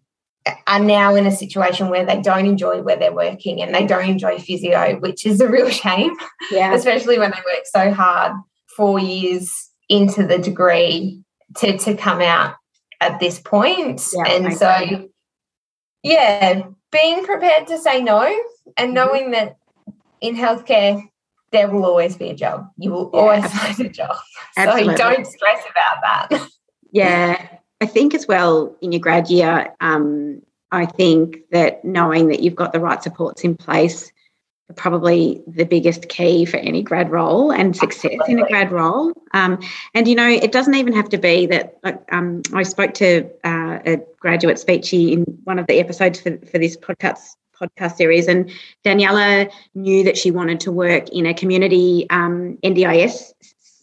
are 0.66 0.80
now 0.80 1.14
in 1.16 1.28
a 1.28 1.32
situation 1.32 1.90
where 1.90 2.06
they 2.06 2.20
don't 2.20 2.48
enjoy 2.48 2.82
where 2.82 2.96
they're 2.96 3.14
working 3.14 3.62
and 3.62 3.76
they 3.76 3.86
don't 3.86 4.10
enjoy 4.10 4.40
physio, 4.40 4.98
which 5.00 5.26
is 5.26 5.40
a 5.40 5.48
real 5.48 5.70
shame, 5.84 6.16
yeah. 6.50 6.74
especially 6.74 7.20
when 7.20 7.32
they 7.32 7.38
work 7.38 7.66
so 7.66 7.92
hard 7.92 8.34
four 8.76 9.00
years 9.00 9.72
into 9.90 10.26
the 10.26 10.38
degree 10.38 11.22
to, 11.58 11.78
to 11.78 11.96
come 11.96 12.22
out 12.22 12.56
at 13.02 13.20
this 13.20 13.40
point. 13.40 14.02
Yeah, 14.14 14.32
and 14.32 14.54
so, 14.56 15.10
yeah, 16.02 16.64
being 16.92 17.24
prepared 17.26 17.68
to 17.68 17.78
say 17.78 18.02
no 18.02 18.24
and 18.78 18.90
mm-hmm. 18.90 18.94
knowing 18.94 19.32
that 19.32 19.58
in 20.22 20.36
healthcare, 20.36 21.04
there 21.52 21.70
will 21.70 21.86
always 21.86 22.16
be 22.16 22.30
a 22.30 22.36
job. 22.36 22.70
You 22.78 22.92
will 22.92 23.12
yeah, 23.14 23.20
always 23.20 23.54
find 23.54 23.80
a 23.80 23.90
job. 23.90 24.16
Absolutely. 24.58 24.94
So 24.94 24.98
don't 24.98 25.28
stress 25.28 25.64
about 25.70 26.30
that. 26.30 26.50
Yeah, 26.96 27.48
I 27.82 27.88
think 27.88 28.14
as 28.14 28.28
well 28.28 28.78
in 28.80 28.92
your 28.92 29.00
grad 29.00 29.28
year, 29.28 29.74
um, 29.82 30.44
I 30.72 30.86
think 30.86 31.40
that 31.50 31.84
knowing 31.84 32.28
that 32.28 32.42
you've 32.42 32.54
got 32.54 32.72
the 32.72 32.80
right 32.80 33.02
supports 33.02 33.44
in 33.44 33.58
place 33.58 34.13
probably 34.76 35.42
the 35.46 35.66
biggest 35.66 36.10
key 36.10 36.46
for 36.46 36.58
any 36.58 36.82
grad 36.82 37.12
role 37.12 37.52
and 37.52 37.76
success 37.76 38.12
Absolutely. 38.14 38.34
in 38.34 38.40
a 38.40 38.48
grad 38.48 38.72
role. 38.72 39.14
Um, 39.34 39.60
and 39.94 40.08
you 40.08 40.16
know, 40.16 40.28
it 40.28 40.52
doesn't 40.52 40.76
even 40.76 40.94
have 40.94 41.10
to 41.10 41.18
be 41.18 41.46
that. 41.48 41.78
Like, 41.84 42.02
um, 42.12 42.42
I 42.54 42.64
spoke 42.64 42.94
to 42.96 43.30
uh, 43.44 43.80
a 43.86 44.02
graduate 44.20 44.58
speechy 44.58 45.12
in 45.12 45.24
one 45.44 45.60
of 45.60 45.68
the 45.68 45.80
episodes 45.80 46.22
for, 46.22 46.38
for 46.38 46.58
this 46.58 46.78
podcast 46.78 47.36
podcast 47.60 47.98
series, 47.98 48.28
and 48.28 48.50
Daniela 48.84 49.52
knew 49.76 50.04
that 50.04 50.18
she 50.18 50.32
wanted 50.32 50.60
to 50.62 50.72
work 50.72 51.10
in 51.10 51.26
a 51.26 51.34
community 51.34 52.08
um, 52.10 52.58
NDIS 52.64 53.34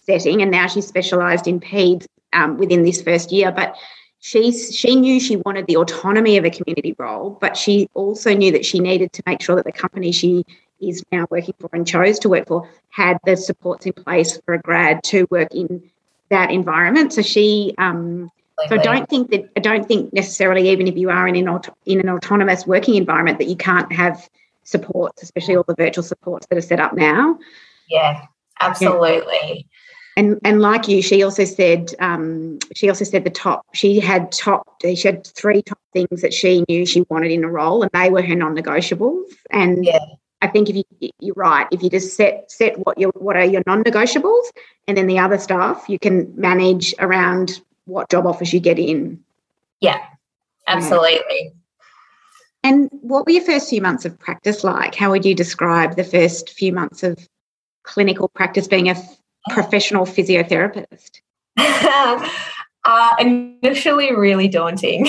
setting, 0.07 0.43
and 0.43 0.51
now 0.51 0.67
she's 0.67 0.87
specialised 0.87 1.47
in 1.47 1.61
PEDS 1.61 2.07
um, 2.33 2.59
within 2.59 2.83
this 2.83 3.01
first 3.01 3.31
year. 3.31 3.53
But 3.53 3.77
she 4.21 4.53
she 4.53 4.97
knew 4.97 5.21
she 5.21 5.37
wanted 5.37 5.67
the 5.67 5.77
autonomy 5.77 6.37
of 6.37 6.45
a 6.45 6.51
community 6.51 6.95
role, 6.99 7.39
but 7.41 7.57
she 7.57 7.89
also 7.95 8.35
knew 8.35 8.53
that 8.53 8.65
she 8.65 8.79
needed 8.79 9.13
to 9.15 9.23
make 9.27 9.41
sure 9.41 9.57
that 9.57 9.65
the 9.65 9.73
company 9.73 10.13
she 10.13 10.45
is 10.81 11.05
now 11.13 11.27
working 11.31 11.55
for 11.59 11.71
and 11.73 11.87
chose 11.87 12.19
to 12.21 12.29
work 12.29 12.49
for 12.49 12.69
had 12.91 13.19
the 13.25 13.37
supports 13.37 13.87
in 13.87 13.93
place 13.93 14.39
for 14.45 14.55
a 14.55 14.59
grad 14.59 15.03
to 15.05 15.27
work 15.31 15.55
in 15.55 15.83
that 16.31 16.51
environment. 16.51 17.13
So 17.13 17.23
she. 17.23 17.75
Um, 17.79 18.31
so 18.69 18.75
I 18.75 18.83
don't 18.83 19.09
think 19.09 19.31
that 19.31 19.51
I 19.57 19.61
don't 19.61 19.89
think 19.89 20.13
necessarily 20.13 20.69
even 20.69 20.87
if 20.87 20.95
you 20.95 21.09
are 21.09 21.27
in 21.27 21.35
an 21.35 21.61
in 21.87 22.01
an 22.01 22.11
autonomous 22.11 22.67
working 22.67 22.97
environment 22.97 23.39
that 23.39 23.49
you 23.49 23.57
can't 23.57 23.91
have 23.91 24.29
supports, 24.65 25.23
especially 25.23 25.57
all 25.57 25.65
the 25.67 25.75
virtual 25.75 26.05
supports 26.05 26.47
that 26.49 26.59
are 26.59 26.63
set 26.63 26.79
up 26.79 26.93
now. 26.93 27.39
Yeah, 27.89 28.27
absolutely. 28.61 29.39
Yeah 29.43 29.63
and 30.17 30.39
and 30.45 30.61
like 30.61 30.89
you, 30.89 31.03
she 31.03 31.23
also 31.23 31.45
said 31.45 31.95
um, 31.99 32.59
she 32.75 32.89
also 32.89 33.05
said 33.05 33.25
the 33.25 33.31
top. 33.31 33.65
She 33.73 34.01
had 34.01 34.31
top. 34.33 34.67
She 34.83 35.09
had 35.09 35.27
three 35.27 35.63
top 35.63 35.79
things 35.93 36.21
that 36.21 36.35
she 36.35 36.65
knew 36.69 36.85
she 36.85 37.07
wanted 37.09 37.31
in 37.31 37.45
a 37.45 37.49
role, 37.49 37.83
and 37.83 37.91
they 37.93 38.11
were 38.11 38.23
her 38.23 38.35
non-negotiables. 38.35 39.25
And 39.51 39.85
yeah. 39.85 39.99
I 40.43 40.49
think 40.49 40.71
if 40.71 40.77
you 40.77 41.11
you're 41.21 41.35
right, 41.35 41.67
if 41.71 41.83
you 41.83 41.91
just 41.91 42.17
set 42.17 42.51
set 42.51 42.79
what 42.79 42.99
your 42.99 43.11
what 43.15 43.37
are 43.37 43.45
your 43.45 43.63
non-negotiables, 43.67 44.45
and 44.87 44.97
then 44.97 45.07
the 45.07 45.19
other 45.19 45.39
stuff 45.39 45.89
you 45.89 45.99
can 45.99 46.33
manage 46.37 46.95
around 46.99 47.61
what 47.85 48.09
job 48.09 48.27
offers 48.27 48.53
you 48.53 48.61
get 48.61 48.79
in. 48.79 49.23
Yeah, 49.81 50.01
absolutely. 50.67 51.21
Yeah. 51.31 51.51
And 52.63 52.91
what 52.93 53.27
were 53.27 53.33
your 53.33 53.45
first 53.45 53.71
few 53.71 53.81
months 53.81 54.05
of 54.05 54.19
practice 54.19 54.65
like? 54.65 54.95
How 54.95 55.11
would 55.11 55.25
you 55.25 55.35
describe 55.35 55.97
the 55.97 56.05
first 56.05 56.51
few 56.51 56.73
months 56.73 57.03
of 57.03 57.27
clinical 57.85 58.29
practice 58.29 58.69
being 58.69 58.91
a 58.91 58.97
professional 59.51 60.05
physiotherapist? 60.05 61.21
uh, 61.57 63.17
initially, 63.19 64.15
really 64.15 64.49
daunting. 64.49 65.09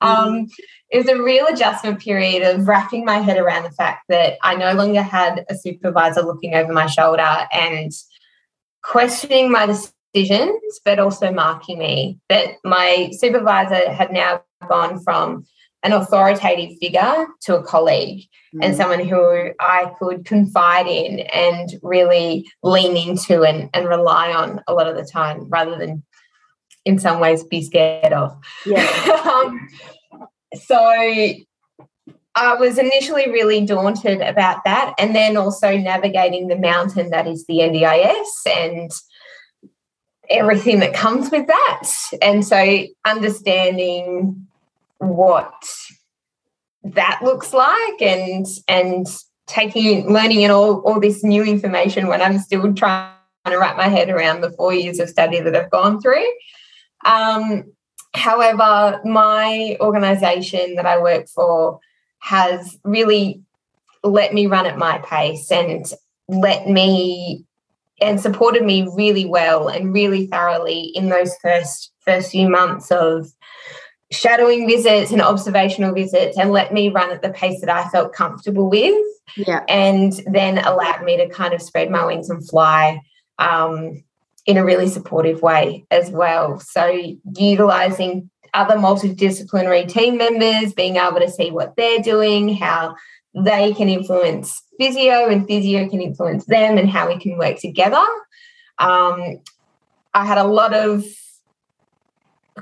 um, 0.00 0.48
it 0.90 0.98
was 0.98 1.08
a 1.08 1.22
real 1.22 1.46
adjustment 1.46 2.00
period 2.00 2.42
of 2.42 2.66
wrapping 2.66 3.04
my 3.04 3.18
head 3.18 3.38
around 3.38 3.62
the 3.62 3.70
fact 3.70 4.04
that 4.08 4.38
I 4.42 4.56
no 4.56 4.72
longer 4.72 5.02
had 5.02 5.44
a 5.48 5.54
supervisor 5.54 6.22
looking 6.22 6.54
over 6.54 6.72
my 6.72 6.86
shoulder 6.86 7.46
and 7.52 7.92
questioning 8.82 9.52
my 9.52 9.66
decisions, 9.66 10.80
but 10.84 10.98
also 10.98 11.32
marking 11.32 11.78
me. 11.78 12.18
That 12.28 12.54
my 12.64 13.10
supervisor 13.12 13.90
had 13.90 14.12
now 14.12 14.42
gone 14.68 15.00
from 15.00 15.44
an 15.82 15.92
authoritative 15.92 16.76
figure 16.78 17.26
to 17.42 17.56
a 17.56 17.62
colleague 17.62 18.24
mm. 18.54 18.58
and 18.62 18.76
someone 18.76 19.06
who 19.06 19.50
I 19.58 19.92
could 19.98 20.24
confide 20.24 20.86
in 20.86 21.20
and 21.20 21.70
really 21.82 22.50
lean 22.62 22.96
into 22.96 23.44
and, 23.44 23.70
and 23.72 23.88
rely 23.88 24.32
on 24.32 24.60
a 24.66 24.74
lot 24.74 24.88
of 24.88 24.96
the 24.96 25.04
time 25.04 25.48
rather 25.48 25.78
than 25.78 26.02
in 26.84 26.98
some 26.98 27.20
ways 27.20 27.44
be 27.44 27.62
scared 27.62 28.12
of. 28.12 28.36
Yeah. 28.66 28.80
um, 29.34 29.68
so 30.70 31.34
I 32.36 32.54
was 32.54 32.78
initially 32.78 33.28
really 33.28 33.66
daunted 33.66 34.20
about 34.20 34.62
that, 34.64 34.94
and 34.98 35.16
then 35.16 35.36
also 35.36 35.76
navigating 35.76 36.46
the 36.46 36.56
mountain 36.56 37.10
that 37.10 37.26
is 37.26 37.44
the 37.46 37.58
NDIS 37.58 38.28
and 38.46 38.92
everything 40.28 40.78
that 40.78 40.94
comes 40.94 41.32
with 41.32 41.48
that. 41.48 41.90
And 42.22 42.46
so, 42.46 42.86
understanding 43.04 44.46
what 44.98 45.52
that 46.84 47.20
looks 47.24 47.52
like 47.52 48.00
and 48.00 48.46
and 48.68 49.08
taking 49.48 50.12
learning 50.12 50.44
and 50.44 50.52
all, 50.52 50.82
all 50.82 51.00
this 51.00 51.24
new 51.24 51.42
information 51.42 52.06
when 52.06 52.22
I'm 52.22 52.38
still 52.38 52.72
trying 52.74 53.10
to 53.46 53.56
wrap 53.56 53.76
my 53.76 53.88
head 53.88 54.08
around 54.08 54.40
the 54.40 54.52
four 54.52 54.72
years 54.72 55.00
of 55.00 55.08
study 55.08 55.40
that 55.40 55.56
I've 55.56 55.70
gone 55.72 56.00
through. 56.00 56.24
Um, 57.04 57.64
however, 58.14 59.00
my 59.04 59.76
organization 59.80 60.74
that 60.76 60.86
I 60.86 61.00
work 61.00 61.28
for 61.28 61.80
has 62.18 62.78
really 62.84 63.42
let 64.02 64.32
me 64.32 64.46
run 64.46 64.66
at 64.66 64.78
my 64.78 64.98
pace 64.98 65.50
and 65.50 65.84
let 66.28 66.68
me 66.68 67.44
and 68.00 68.20
supported 68.20 68.64
me 68.64 68.88
really 68.94 69.26
well 69.26 69.68
and 69.68 69.92
really 69.92 70.26
thoroughly 70.26 70.90
in 70.94 71.08
those 71.08 71.36
first 71.42 71.92
first 72.00 72.30
few 72.30 72.48
months 72.48 72.90
of 72.90 73.26
shadowing 74.10 74.66
visits 74.66 75.12
and 75.12 75.22
observational 75.22 75.94
visits 75.94 76.36
and 76.36 76.50
let 76.50 76.72
me 76.72 76.88
run 76.88 77.10
at 77.10 77.22
the 77.22 77.30
pace 77.30 77.60
that 77.60 77.70
I 77.70 77.88
felt 77.90 78.12
comfortable 78.12 78.68
with. 78.68 79.06
Yeah. 79.36 79.64
And 79.68 80.12
then 80.26 80.58
allowed 80.58 81.04
me 81.04 81.16
to 81.18 81.28
kind 81.28 81.54
of 81.54 81.62
spread 81.62 81.90
my 81.90 82.04
wings 82.04 82.28
and 82.28 82.46
fly 82.48 83.00
um, 83.38 84.02
in 84.50 84.56
a 84.56 84.64
really 84.64 84.88
supportive 84.88 85.42
way 85.42 85.84
as 85.90 86.10
well. 86.10 86.58
So 86.58 86.84
utilizing 87.36 88.28
other 88.52 88.74
multidisciplinary 88.74 89.88
team 89.88 90.16
members, 90.18 90.72
being 90.72 90.96
able 90.96 91.20
to 91.20 91.30
see 91.30 91.52
what 91.52 91.76
they're 91.76 92.00
doing, 92.00 92.56
how 92.56 92.96
they 93.32 93.72
can 93.72 93.88
influence 93.88 94.60
physio 94.76 95.28
and 95.28 95.46
physio 95.46 95.88
can 95.88 96.00
influence 96.00 96.46
them 96.46 96.76
and 96.76 96.90
how 96.90 97.06
we 97.06 97.16
can 97.18 97.38
work 97.38 97.58
together. 97.58 98.04
Um, 98.78 99.40
I 100.14 100.24
had 100.24 100.38
a 100.38 100.44
lot 100.44 100.74
of 100.74 101.04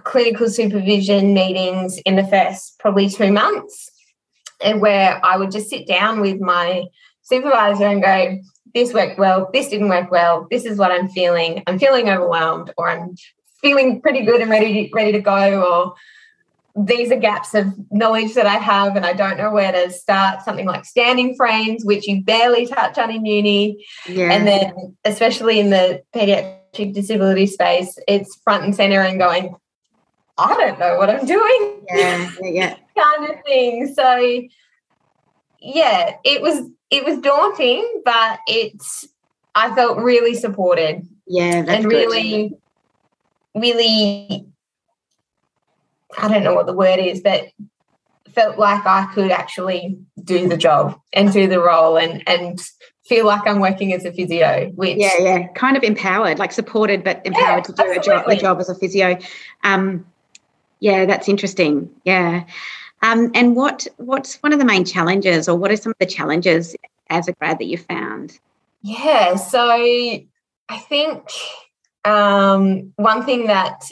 clinical 0.04 0.50
supervision 0.50 1.32
meetings 1.32 1.98
in 2.04 2.16
the 2.16 2.26
first 2.26 2.78
probably 2.78 3.08
two 3.08 3.32
months, 3.32 3.90
and 4.62 4.82
where 4.82 5.24
I 5.24 5.38
would 5.38 5.50
just 5.50 5.70
sit 5.70 5.86
down 5.86 6.20
with 6.20 6.38
my 6.40 6.84
supervisor 7.22 7.86
and 7.86 8.02
go, 8.02 8.38
This 8.74 8.92
worked 8.92 9.18
well, 9.18 9.50
this 9.52 9.68
didn't 9.68 9.88
work 9.88 10.10
well, 10.10 10.46
this 10.50 10.64
is 10.64 10.78
what 10.78 10.90
I'm 10.90 11.08
feeling. 11.08 11.62
I'm 11.66 11.78
feeling 11.78 12.08
overwhelmed, 12.08 12.72
or 12.76 12.88
I'm 12.88 13.16
feeling 13.60 14.00
pretty 14.00 14.24
good 14.24 14.40
and 14.40 14.50
ready 14.50 14.88
to, 14.88 14.94
ready 14.94 15.12
to 15.12 15.20
go, 15.20 15.62
or 15.62 15.94
these 16.86 17.10
are 17.10 17.16
gaps 17.16 17.54
of 17.54 17.66
knowledge 17.90 18.34
that 18.34 18.46
I 18.46 18.54
have 18.54 18.94
and 18.94 19.04
I 19.04 19.12
don't 19.12 19.36
know 19.36 19.50
where 19.50 19.72
to 19.72 19.90
start. 19.90 20.42
Something 20.42 20.66
like 20.66 20.84
standing 20.84 21.34
frames, 21.34 21.84
which 21.84 22.06
you 22.06 22.22
barely 22.22 22.66
touch 22.66 22.98
on 22.98 23.10
in 23.10 23.24
uni. 23.24 23.84
Yeah. 24.06 24.30
And 24.30 24.46
then, 24.46 24.96
especially 25.04 25.58
in 25.58 25.70
the 25.70 26.02
pediatric 26.14 26.94
disability 26.94 27.46
space, 27.46 27.98
it's 28.06 28.36
front 28.44 28.64
and 28.64 28.76
center 28.76 29.00
and 29.00 29.18
going, 29.18 29.56
I 30.36 30.54
don't 30.54 30.78
know 30.78 30.96
what 30.98 31.10
I'm 31.10 31.26
doing. 31.26 31.80
Yeah, 31.88 32.30
yeah, 32.42 32.50
yeah. 32.50 32.76
kind 32.98 33.30
of 33.30 33.36
thing. 33.44 33.92
So 33.94 34.42
yeah, 35.60 36.16
it 36.24 36.42
was 36.42 36.68
it 36.90 37.04
was 37.04 37.18
daunting, 37.18 38.02
but 38.04 38.40
it's 38.46 39.06
I 39.54 39.74
felt 39.74 39.98
really 39.98 40.34
supported. 40.34 41.06
Yeah, 41.26 41.64
and 41.66 41.84
really, 41.84 42.54
really 43.54 44.46
I 46.16 46.28
don't 46.28 46.44
know 46.44 46.54
what 46.54 46.66
the 46.66 46.72
word 46.72 46.98
is, 46.98 47.20
but 47.20 47.48
felt 48.34 48.58
like 48.58 48.86
I 48.86 49.06
could 49.14 49.30
actually 49.30 49.98
do 50.22 50.48
the 50.48 50.56
job 50.56 50.98
and 51.12 51.32
do 51.32 51.48
the 51.48 51.60
role 51.60 51.96
and 51.96 52.26
and 52.28 52.60
feel 53.04 53.26
like 53.26 53.46
I'm 53.46 53.60
working 53.60 53.92
as 53.92 54.04
a 54.04 54.12
physio, 54.12 54.70
which 54.74 54.98
yeah, 54.98 55.18
yeah, 55.18 55.46
kind 55.54 55.76
of 55.76 55.82
empowered, 55.82 56.38
like 56.38 56.52
supported 56.52 57.02
but 57.02 57.24
empowered 57.24 57.58
yeah, 57.58 57.60
to 57.62 57.72
do 57.72 57.90
a 57.90 58.02
job, 58.02 58.28
a 58.28 58.36
job 58.36 58.60
as 58.60 58.68
a 58.68 58.74
physio. 58.74 59.18
Um, 59.64 60.06
yeah, 60.80 61.06
that's 61.06 61.28
interesting. 61.28 61.90
Yeah. 62.04 62.44
Um, 63.02 63.30
and 63.34 63.54
what 63.54 63.86
what's 63.96 64.36
one 64.36 64.52
of 64.52 64.58
the 64.58 64.64
main 64.64 64.84
challenges, 64.84 65.48
or 65.48 65.56
what 65.56 65.70
are 65.70 65.76
some 65.76 65.90
of 65.90 65.98
the 65.98 66.06
challenges 66.06 66.74
as 67.10 67.28
a 67.28 67.32
grad 67.32 67.58
that 67.58 67.66
you 67.66 67.78
found? 67.78 68.38
Yeah, 68.82 69.36
so 69.36 69.70
I 69.70 70.26
think 70.88 71.28
um, 72.04 72.92
one 72.96 73.24
thing 73.24 73.46
that 73.46 73.84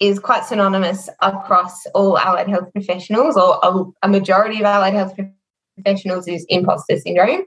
is 0.00 0.18
quite 0.18 0.44
synonymous 0.44 1.08
across 1.20 1.86
all 1.86 2.18
allied 2.18 2.48
health 2.48 2.72
professionals, 2.72 3.36
or 3.36 3.58
a, 3.62 4.06
a 4.06 4.08
majority 4.08 4.58
of 4.58 4.64
allied 4.64 4.94
health 4.94 5.14
professionals, 5.74 6.28
is 6.28 6.44
imposter 6.48 6.98
syndrome. 6.98 7.44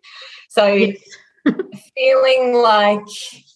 So. 0.49 0.65
Yes 0.67 0.97
feeling 1.95 2.54
like 2.54 3.01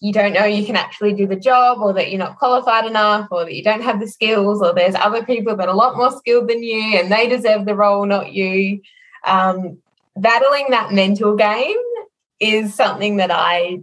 you 0.00 0.12
don't 0.12 0.32
know 0.32 0.44
you 0.44 0.64
can 0.66 0.76
actually 0.76 1.12
do 1.12 1.26
the 1.26 1.36
job 1.36 1.78
or 1.80 1.92
that 1.92 2.10
you're 2.10 2.18
not 2.18 2.38
qualified 2.38 2.84
enough 2.84 3.28
or 3.30 3.44
that 3.44 3.54
you 3.54 3.62
don't 3.62 3.82
have 3.82 4.00
the 4.00 4.08
skills 4.08 4.60
or 4.60 4.74
there's 4.74 4.94
other 4.96 5.24
people 5.24 5.56
that 5.56 5.68
are 5.68 5.74
a 5.74 5.76
lot 5.76 5.96
more 5.96 6.10
skilled 6.10 6.48
than 6.48 6.62
you 6.62 6.98
and 6.98 7.10
they 7.10 7.28
deserve 7.28 7.64
the 7.64 7.74
role 7.74 8.04
not 8.06 8.32
you 8.32 8.80
um, 9.24 9.78
battling 10.16 10.66
that 10.70 10.92
mental 10.92 11.36
game 11.36 11.76
is 12.40 12.74
something 12.74 13.16
that 13.16 13.30
i 13.30 13.78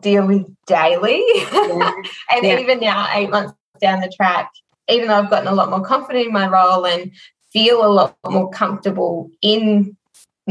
deal 0.00 0.26
with 0.26 0.46
daily 0.66 1.22
yeah. 1.34 1.92
and 2.30 2.44
yeah. 2.44 2.58
even 2.58 2.80
now 2.80 3.08
eight 3.14 3.30
months 3.30 3.52
down 3.80 4.00
the 4.00 4.12
track 4.14 4.50
even 4.88 5.08
though 5.08 5.14
i've 5.14 5.30
gotten 5.30 5.48
a 5.48 5.54
lot 5.54 5.70
more 5.70 5.82
confident 5.82 6.26
in 6.26 6.32
my 6.32 6.48
role 6.48 6.86
and 6.86 7.10
feel 7.52 7.84
a 7.84 7.88
lot 7.88 8.16
more 8.28 8.50
comfortable 8.50 9.30
in 9.42 9.96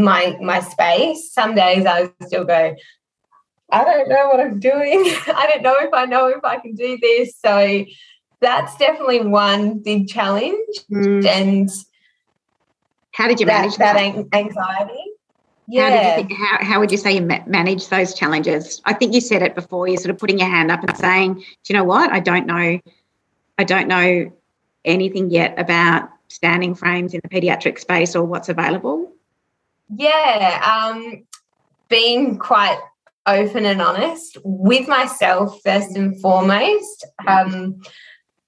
my 0.03 0.37
my 0.41 0.59
space. 0.59 1.31
Some 1.31 1.55
days 1.55 1.85
I 1.85 2.09
still 2.25 2.45
go, 2.45 2.75
I 3.71 3.83
don't 3.83 4.09
know 4.09 4.27
what 4.27 4.39
I'm 4.39 4.59
doing. 4.59 5.03
I 5.27 5.49
don't 5.51 5.63
know 5.63 5.75
if 5.79 5.93
I 5.93 6.05
know 6.05 6.27
if 6.27 6.43
I 6.43 6.57
can 6.57 6.75
do 6.75 6.97
this. 7.01 7.37
So 7.37 7.85
that's 8.41 8.75
definitely 8.77 9.21
one 9.21 9.79
big 9.79 10.07
challenge. 10.07 10.67
Mm. 10.91 11.25
And 11.25 11.69
how 13.11 13.27
did 13.27 13.39
you 13.39 13.45
manage 13.45 13.77
that, 13.77 13.93
that? 13.93 14.27
anxiety? 14.33 15.03
Yeah. 15.67 15.89
How, 15.89 15.89
did 15.89 16.05
you 16.05 16.27
think, 16.27 16.39
how, 16.39 16.65
how 16.65 16.79
would 16.79 16.91
you 16.91 16.97
say 16.97 17.13
you 17.13 17.21
manage 17.21 17.89
those 17.89 18.13
challenges? 18.13 18.81
I 18.85 18.93
think 18.93 19.13
you 19.13 19.21
said 19.21 19.43
it 19.43 19.55
before. 19.55 19.87
You're 19.87 19.97
sort 19.97 20.09
of 20.09 20.17
putting 20.17 20.39
your 20.39 20.47
hand 20.47 20.71
up 20.71 20.83
and 20.83 20.97
saying, 20.97 21.35
"Do 21.35 21.43
you 21.67 21.75
know 21.75 21.83
what? 21.83 22.11
I 22.11 22.19
don't 22.19 22.47
know. 22.47 22.79
I 23.57 23.63
don't 23.65 23.87
know 23.87 24.31
anything 24.83 25.29
yet 25.29 25.59
about 25.59 26.09
standing 26.29 26.73
frames 26.73 27.13
in 27.13 27.21
the 27.23 27.29
pediatric 27.29 27.77
space 27.77 28.15
or 28.15 28.23
what's 28.23 28.49
available." 28.49 29.13
Yeah, 29.95 30.91
um, 30.93 31.25
being 31.89 32.37
quite 32.37 32.79
open 33.25 33.65
and 33.65 33.81
honest 33.81 34.37
with 34.43 34.87
myself 34.87 35.59
first 35.63 35.95
and 35.95 36.19
foremost. 36.21 37.05
Um, 37.27 37.81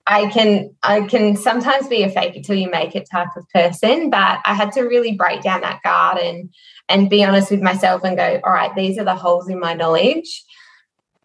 I 0.07 0.27
can 0.27 0.75
I 0.83 1.01
can 1.01 1.35
sometimes 1.35 1.87
be 1.87 2.03
a 2.03 2.09
fake 2.09 2.35
it 2.35 2.43
till 2.43 2.57
you 2.57 2.69
make 2.69 2.95
it 2.95 3.07
type 3.09 3.29
of 3.35 3.47
person, 3.49 4.09
but 4.09 4.39
I 4.45 4.53
had 4.53 4.71
to 4.73 4.81
really 4.81 5.13
break 5.13 5.41
down 5.41 5.61
that 5.61 5.81
guard 5.83 6.17
and 6.17 6.53
and 6.89 7.09
be 7.09 7.23
honest 7.23 7.51
with 7.51 7.61
myself 7.61 8.03
and 8.03 8.17
go, 8.17 8.41
all 8.43 8.51
right, 8.51 8.75
these 8.75 8.97
are 8.97 9.05
the 9.05 9.15
holes 9.15 9.47
in 9.47 9.59
my 9.59 9.73
knowledge. 9.73 10.43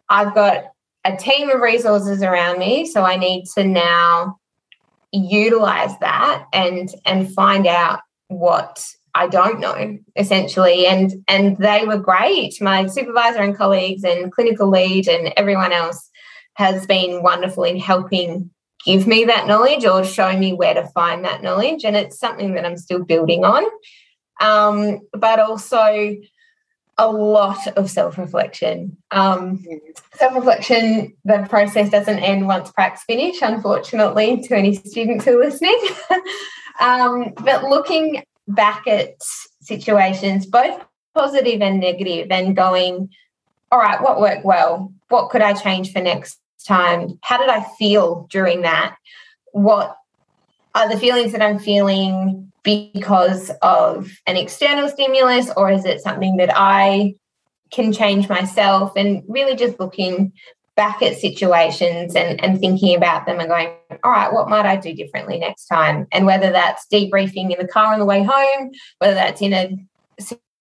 I've 0.09 0.33
got 0.33 0.65
a 1.03 1.17
team 1.17 1.49
of 1.49 1.59
resources 1.59 2.21
around 2.21 2.59
me, 2.59 2.85
so 2.85 3.03
I 3.03 3.17
need 3.17 3.45
to 3.55 3.63
now 3.63 4.39
utilize 5.11 5.97
that 5.99 6.45
and 6.53 6.89
and 7.05 7.33
find 7.33 7.65
out 7.65 8.01
what 8.27 8.85
I 9.17 9.27
don't 9.27 9.59
know 9.59 9.97
essentially. 10.15 10.85
And 10.85 11.11
and 11.27 11.57
they 11.57 11.85
were 11.85 11.97
great. 11.97 12.61
My 12.61 12.85
supervisor 12.85 13.41
and 13.41 13.57
colleagues 13.57 14.03
and 14.03 14.31
clinical 14.31 14.69
lead 14.69 15.07
and 15.07 15.33
everyone 15.35 15.73
else 15.73 16.09
has 16.53 16.85
been 16.85 17.23
wonderful 17.23 17.63
in 17.63 17.79
helping 17.79 18.49
give 18.85 19.07
me 19.07 19.25
that 19.25 19.47
knowledge 19.47 19.85
or 19.85 20.03
show 20.03 20.37
me 20.37 20.53
where 20.53 20.75
to 20.75 20.87
find 20.87 21.25
that 21.25 21.41
knowledge. 21.41 21.83
And 21.83 21.95
it's 21.95 22.19
something 22.19 22.53
that 22.53 22.65
I'm 22.65 22.77
still 22.77 23.03
building 23.03 23.43
on. 23.43 23.63
Um, 24.39 24.99
but 25.13 25.39
also 25.39 26.15
a 26.99 27.11
lot 27.11 27.67
of 27.75 27.89
self-reflection. 27.89 28.97
Um, 29.11 29.63
self-reflection 30.13 31.15
the 31.25 31.45
process 31.49 31.89
doesn't 31.89 32.19
end 32.19 32.47
once 32.47 32.71
pracs 32.71 32.99
finish 32.99 33.41
unfortunately 33.41 34.41
to 34.43 34.55
any 34.55 34.75
students 34.75 35.25
who 35.25 35.39
are 35.39 35.45
listening. 35.45 35.79
Um, 36.79 37.33
but 37.43 37.63
looking 37.63 38.23
back 38.47 38.87
at 38.87 39.15
situations, 39.61 40.45
both 40.45 40.79
positive 41.13 41.61
and 41.61 41.79
negative, 41.79 42.27
and 42.31 42.55
going, 42.55 43.09
all 43.71 43.79
right, 43.79 44.01
what 44.01 44.19
worked 44.19 44.45
well? 44.45 44.93
What 45.09 45.29
could 45.29 45.41
I 45.41 45.53
change 45.53 45.91
for 45.91 46.01
next 46.01 46.39
time? 46.65 47.19
How 47.21 47.37
did 47.37 47.49
I 47.49 47.65
feel 47.77 48.27
during 48.29 48.61
that? 48.61 48.95
What 49.51 49.95
are 50.75 50.89
the 50.89 50.99
feelings 50.99 51.31
that 51.31 51.41
I'm 51.41 51.59
feeling 51.59 52.51
because 52.63 53.49
of 53.61 54.11
an 54.27 54.37
external 54.37 54.89
stimulus, 54.89 55.49
or 55.55 55.71
is 55.71 55.85
it 55.85 56.01
something 56.01 56.37
that 56.37 56.51
I 56.53 57.15
can 57.71 57.91
change 57.91 58.29
myself? 58.29 58.93
And 58.95 59.23
really 59.27 59.55
just 59.55 59.79
looking 59.79 60.33
back 60.77 61.01
at 61.01 61.17
situations 61.17 62.15
and, 62.15 62.41
and 62.41 62.59
thinking 62.59 62.95
about 62.95 63.25
them 63.25 63.39
and 63.39 63.49
going, 63.49 63.69
all 64.03 64.11
right, 64.11 64.31
what 64.31 64.47
might 64.47 64.65
I 64.65 64.77
do 64.77 64.93
differently 64.93 65.39
next 65.39 65.65
time? 65.65 66.07
And 66.13 66.25
whether 66.25 66.51
that's 66.51 66.85
debriefing 66.93 67.51
in 67.51 67.57
the 67.59 67.67
car 67.67 67.91
on 67.91 67.99
the 67.99 68.05
way 68.05 68.23
home, 68.23 68.71
whether 68.99 69.15
that's 69.15 69.41
in 69.41 69.53
a 69.53 69.75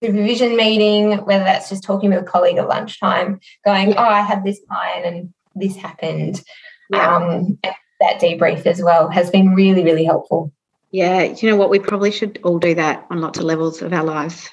supervision 0.03 0.57
meeting, 0.57 1.19
whether 1.27 1.45
that's 1.45 1.69
just 1.69 1.85
talking 1.85 2.11
with 2.11 2.23
a 2.23 2.27
colleague 2.27 2.57
at 2.57 2.67
lunchtime, 2.67 3.39
going, 3.65 3.95
oh, 3.95 4.03
I 4.03 4.23
had 4.23 4.43
this 4.43 4.59
client 4.69 5.07
and 5.07 5.35
this 5.55 5.77
happened. 5.77 6.43
Yeah. 6.91 7.15
Um, 7.15 7.59
that 8.01 8.21
debrief 8.21 8.67
as 8.67 8.83
well 8.83 9.09
has 9.09 9.31
been 9.31 9.55
really, 9.55 9.85
really 9.85 10.05
helpful. 10.05 10.53
Yeah, 10.93 11.23
you 11.25 11.51
know 11.51 11.57
what? 11.57 11.69
We 11.69 11.79
probably 11.79 12.11
should 12.11 12.39
all 12.43 12.59
do 12.59 12.75
that 12.75 13.07
on 13.11 13.21
lots 13.21 13.39
of 13.39 13.45
levels 13.45 13.83
of 13.83 13.93
our 13.93 14.05
lives 14.05 14.51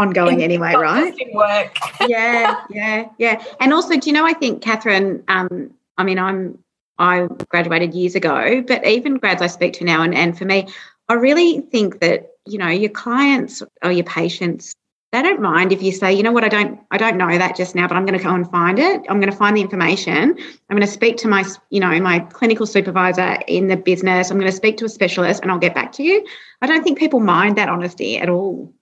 ongoing 0.00 0.42
anyway, 0.42 0.74
right? 0.74 1.14
Work. 1.32 1.76
yeah, 2.08 2.62
yeah, 2.70 3.08
yeah. 3.18 3.42
And 3.60 3.72
also, 3.72 3.96
do 3.96 4.08
you 4.08 4.12
know? 4.12 4.26
I 4.26 4.32
think 4.32 4.62
Catherine. 4.62 5.22
Um, 5.28 5.72
I 5.98 6.04
mean, 6.04 6.18
I'm 6.18 6.58
I 6.98 7.26
graduated 7.48 7.94
years 7.94 8.14
ago, 8.14 8.62
but 8.66 8.86
even 8.86 9.18
grads 9.18 9.42
I 9.42 9.46
speak 9.46 9.74
to 9.74 9.84
now, 9.84 10.02
and 10.02 10.14
and 10.14 10.36
for 10.36 10.44
me, 10.44 10.68
I 11.08 11.14
really 11.14 11.60
think 11.60 12.00
that 12.00 12.30
you 12.46 12.58
know 12.58 12.68
your 12.68 12.90
clients 12.90 13.62
or 13.82 13.92
your 13.92 14.04
patients 14.04 14.74
they 15.12 15.22
don't 15.22 15.40
mind 15.40 15.72
if 15.72 15.82
you 15.82 15.92
say 15.92 16.12
you 16.12 16.22
know 16.22 16.32
what 16.32 16.44
i 16.44 16.48
don't 16.48 16.80
i 16.90 16.96
don't 16.96 17.16
know 17.16 17.36
that 17.36 17.56
just 17.56 17.74
now 17.74 17.86
but 17.86 17.96
i'm 17.96 18.06
going 18.06 18.18
to 18.18 18.24
go 18.24 18.34
and 18.34 18.50
find 18.50 18.78
it 18.78 19.00
i'm 19.08 19.20
going 19.20 19.30
to 19.30 19.36
find 19.36 19.56
the 19.56 19.60
information 19.60 20.36
i'm 20.38 20.76
going 20.76 20.80
to 20.80 20.86
speak 20.86 21.16
to 21.16 21.28
my 21.28 21.44
you 21.70 21.80
know 21.80 21.98
my 22.00 22.20
clinical 22.20 22.66
supervisor 22.66 23.38
in 23.46 23.68
the 23.68 23.76
business 23.76 24.30
i'm 24.30 24.38
going 24.38 24.50
to 24.50 24.56
speak 24.56 24.76
to 24.76 24.84
a 24.84 24.88
specialist 24.88 25.42
and 25.42 25.50
i'll 25.50 25.58
get 25.58 25.74
back 25.74 25.92
to 25.92 26.02
you 26.02 26.24
i 26.62 26.66
don't 26.66 26.82
think 26.82 26.98
people 26.98 27.20
mind 27.20 27.56
that 27.56 27.68
honesty 27.68 28.18
at 28.18 28.28
all 28.28 28.72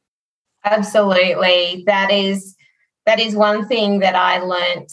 Absolutely. 0.65 1.85
That 1.87 2.11
is 2.11 2.57
that 3.07 3.21
is 3.21 3.35
one 3.35 3.67
thing 3.67 4.01
that 4.01 4.15
I 4.15 4.39
learnt 4.39 4.93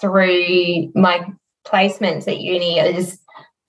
through 0.00 0.90
my 0.94 1.24
placements 1.66 2.26
at 2.26 2.40
uni 2.40 2.78
is 2.78 3.20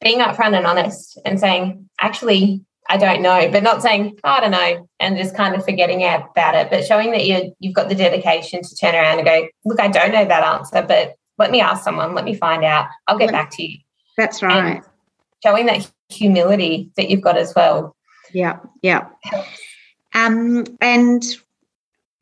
being 0.02 0.20
upfront 0.20 0.58
and 0.58 0.66
honest 0.66 1.20
and 1.26 1.40
saying, 1.40 1.88
actually, 2.02 2.66
I 2.90 2.98
don't 2.98 3.22
know, 3.22 3.50
but 3.52 3.64
not 3.64 3.82
saying, 3.82 4.18
oh, 4.24 4.30
I 4.30 4.40
don't 4.42 4.52
know, 4.52 4.90
and 5.00 5.18
just 5.18 5.36
kind 5.36 5.56
of 5.56 5.64
forgetting 5.64 6.04
about 6.04 6.56
it, 6.56 6.70
but 6.70 6.86
showing 6.86 7.12
that 7.12 7.26
you 7.26 7.54
you've 7.60 7.76
got 7.76 7.90
the 7.90 7.96
dedication 7.96 8.62
to 8.62 8.76
turn 8.76 8.96
around 8.96 9.20
and 9.20 9.28
go, 9.28 9.48
look, 9.66 9.80
I 9.80 9.88
don't 9.88 10.12
know 10.12 10.26
that 10.26 10.44
answer, 10.44 10.84
but 10.86 11.16
let 11.38 11.52
me 11.52 11.62
ask 11.62 11.84
someone, 11.84 12.14
let 12.14 12.26
me 12.26 12.36
find 12.36 12.64
out. 12.64 12.88
I'll 13.08 13.18
get 13.18 13.32
back 13.32 13.52
to 13.52 13.64
you. 13.64 13.78
That's 14.18 14.44
right. 14.44 14.76
And 14.76 14.84
showing 15.44 15.66
that 15.68 15.90
humility 16.10 16.92
that 16.98 17.10
you've 17.10 17.22
got 17.22 17.38
as 17.38 17.54
well. 17.56 17.96
Yeah, 18.32 18.60
yeah. 18.82 19.08
Um, 20.14 20.66
and 20.80 21.24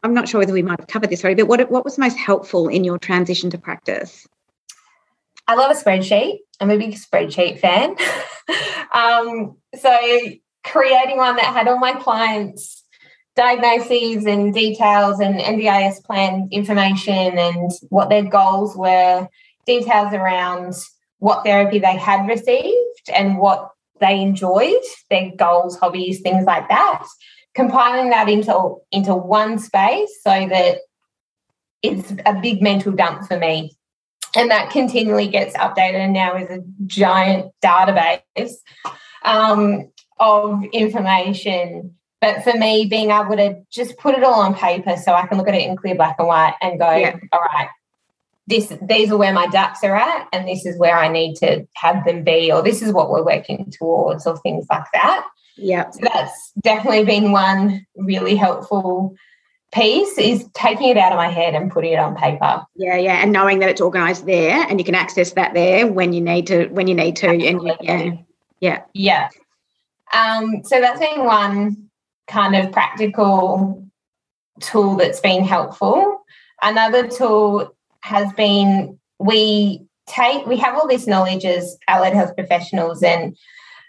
I'm 0.03 0.13
not 0.13 0.27
sure 0.27 0.39
whether 0.39 0.53
we 0.53 0.63
might 0.63 0.79
have 0.79 0.87
covered 0.87 1.09
this 1.09 1.23
already, 1.23 1.41
but 1.43 1.47
what, 1.47 1.71
what 1.71 1.85
was 1.85 1.97
most 1.97 2.17
helpful 2.17 2.67
in 2.67 2.83
your 2.83 2.97
transition 2.97 3.49
to 3.51 3.57
practice? 3.57 4.27
I 5.47 5.55
love 5.55 5.71
a 5.71 5.73
spreadsheet. 5.73 6.39
I'm 6.59 6.71
a 6.71 6.77
big 6.77 6.93
spreadsheet 6.93 7.59
fan. 7.59 7.95
um, 8.93 9.57
so 9.77 9.97
creating 10.63 11.17
one 11.17 11.35
that 11.35 11.45
had 11.45 11.67
all 11.67 11.79
my 11.79 11.93
clients' 11.93 12.83
diagnoses 13.35 14.25
and 14.25 14.53
details 14.53 15.19
and 15.19 15.39
NDIS 15.39 16.03
plan 16.03 16.47
information 16.51 17.37
and 17.37 17.71
what 17.89 18.09
their 18.09 18.23
goals 18.23 18.75
were, 18.75 19.27
details 19.65 20.13
around 20.13 20.73
what 21.19 21.43
therapy 21.43 21.79
they 21.79 21.97
had 21.97 22.27
received 22.27 23.09
and 23.13 23.37
what 23.37 23.71
they 23.99 24.21
enjoyed, 24.21 24.81
their 25.09 25.31
goals, 25.35 25.77
hobbies, 25.77 26.21
things 26.21 26.45
like 26.45 26.67
that 26.69 27.05
compiling 27.53 28.09
that 28.09 28.29
into 28.29 28.77
into 28.91 29.15
one 29.15 29.59
space 29.59 30.11
so 30.23 30.29
that 30.29 30.79
it's 31.81 32.13
a 32.25 32.39
big 32.41 32.61
mental 32.61 32.91
dump 32.91 33.27
for 33.27 33.37
me. 33.37 33.75
And 34.35 34.49
that 34.49 34.69
continually 34.69 35.27
gets 35.27 35.55
updated 35.57 35.95
and 35.95 36.13
now 36.13 36.35
is 36.37 36.49
a 36.49 36.63
giant 36.85 37.51
database 37.63 38.53
um, 39.25 39.91
of 40.19 40.63
information. 40.71 41.95
But 42.21 42.43
for 42.43 42.53
me 42.53 42.85
being 42.85 43.11
able 43.11 43.35
to 43.35 43.61
just 43.71 43.97
put 43.97 44.15
it 44.15 44.23
all 44.23 44.41
on 44.41 44.53
paper 44.53 44.95
so 44.95 45.13
i 45.13 45.25
can 45.25 45.39
look 45.39 45.47
at 45.47 45.55
it 45.55 45.67
in 45.67 45.75
clear 45.75 45.95
black 45.95 46.17
and 46.19 46.27
white 46.27 46.53
and 46.61 46.79
go 46.79 46.95
yeah. 46.95 47.15
all 47.33 47.41
right 47.41 47.67
this 48.45 48.71
these 48.83 49.11
are 49.11 49.17
where 49.17 49.33
my 49.33 49.47
ducks 49.47 49.83
are 49.83 49.95
at 49.95 50.27
and 50.31 50.47
this 50.47 50.65
is 50.65 50.77
where 50.77 50.97
i 50.97 51.07
need 51.07 51.35
to 51.35 51.65
have 51.75 52.05
them 52.05 52.23
be 52.23 52.51
or 52.51 52.61
this 52.61 52.83
is 52.83 52.93
what 52.93 53.09
we're 53.09 53.25
working 53.25 53.71
towards 53.71 54.27
or 54.27 54.37
things 54.37 54.67
like 54.69 54.85
that 54.93 55.25
yeah. 55.61 55.89
So 55.91 55.99
that's 56.01 56.51
definitely 56.61 57.05
been 57.05 57.31
one 57.31 57.85
really 57.95 58.35
helpful 58.35 59.15
piece 59.73 60.17
is 60.17 60.47
taking 60.53 60.89
it 60.89 60.97
out 60.97 61.13
of 61.13 61.17
my 61.17 61.29
head 61.29 61.55
and 61.55 61.71
putting 61.71 61.93
it 61.93 61.99
on 61.99 62.15
paper. 62.15 62.65
Yeah, 62.75 62.97
yeah, 62.97 63.23
and 63.23 63.31
knowing 63.31 63.59
that 63.59 63.69
it's 63.69 63.81
organised 63.81 64.25
there 64.25 64.65
and 64.69 64.79
you 64.79 64.85
can 64.85 64.95
access 64.95 65.31
that 65.33 65.53
there 65.53 65.87
when 65.87 66.13
you 66.13 66.21
need 66.21 66.47
to 66.47 66.67
when 66.67 66.87
you 66.87 66.95
need 66.95 67.15
to. 67.17 67.29
And 67.29 67.71
yeah, 67.81 68.11
yeah, 68.59 68.81
yeah. 68.93 69.29
Um, 70.13 70.63
so 70.63 70.81
that's 70.81 70.99
been 70.99 71.23
one 71.23 71.89
kind 72.27 72.55
of 72.55 72.71
practical 72.71 73.87
tool 74.59 74.95
that's 74.95 75.19
been 75.19 75.43
helpful. 75.43 76.23
Another 76.61 77.07
tool 77.07 77.75
has 78.01 78.31
been 78.33 78.99
we 79.19 79.85
take 80.07 80.45
we 80.45 80.57
have 80.57 80.75
all 80.75 80.87
this 80.87 81.07
knowledge 81.07 81.45
as 81.45 81.77
allied 81.87 82.13
health 82.13 82.35
professionals 82.35 83.01
and 83.03 83.37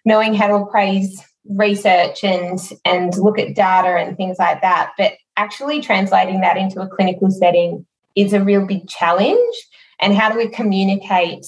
knowing 0.04 0.34
how 0.34 0.46
to 0.46 0.54
appraise 0.54 1.22
research 1.48 2.22
and 2.22 2.58
and 2.84 3.16
look 3.18 3.38
at 3.38 3.54
data 3.54 3.88
and 3.88 4.16
things 4.16 4.38
like 4.38 4.60
that 4.60 4.92
but 4.96 5.14
actually 5.36 5.80
translating 5.80 6.40
that 6.40 6.56
into 6.56 6.80
a 6.80 6.86
clinical 6.86 7.30
setting 7.30 7.84
is 8.14 8.32
a 8.32 8.42
real 8.42 8.64
big 8.64 8.88
challenge 8.88 9.56
and 10.00 10.14
how 10.14 10.30
do 10.30 10.38
we 10.38 10.48
communicate 10.48 11.44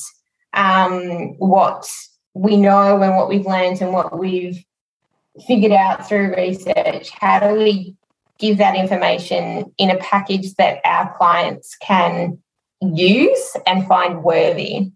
um, 0.55 1.37
what 1.39 1.89
we 2.33 2.57
know 2.57 3.01
and 3.03 3.17
what 3.17 3.29
we've 3.29 3.47
learned 3.47 3.81
and 3.81 3.93
what 3.93 4.19
we've 4.19 4.65
figured 5.47 5.73
out 5.73 6.09
through 6.09 6.35
research 6.35 7.11
how 7.11 7.39
do 7.39 7.55
we 7.57 7.95
give 8.39 8.59
that 8.59 8.75
information 8.75 9.73
in 9.79 9.91
a 9.91 9.99
package 9.99 10.55
that 10.55 10.81
our 10.85 11.17
clients 11.17 11.77
can 11.81 12.37
use 12.81 13.57
and 13.65 13.87
find 13.87 14.25
worthy 14.25 14.91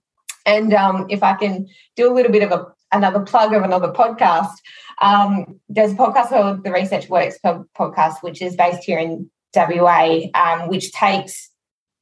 and 0.45 0.75
um, 0.75 1.07
if 1.09 1.23
i 1.23 1.35
can 1.35 1.69
do 1.95 2.11
a 2.11 2.15
little 2.15 2.33
bit 2.33 2.43
of 2.43 2.51
a 2.51 2.67
another 2.93 3.21
plug 3.21 3.53
of 3.53 3.63
another 3.63 3.89
podcast. 3.89 4.53
Um, 5.01 5.61
there's 5.69 5.93
a 5.93 5.97
podcast 5.97 6.29
called 6.29 6.65
the 6.65 6.73
Research 6.73 7.09
Works 7.09 7.39
podcast, 7.45 8.23
which 8.23 8.43
is 8.43 8.57
based 8.57 8.83
here 8.85 8.99
in 8.99 9.31
WA, 9.55 10.21
um, 10.35 10.69
which 10.69 10.93
takes 10.93 11.51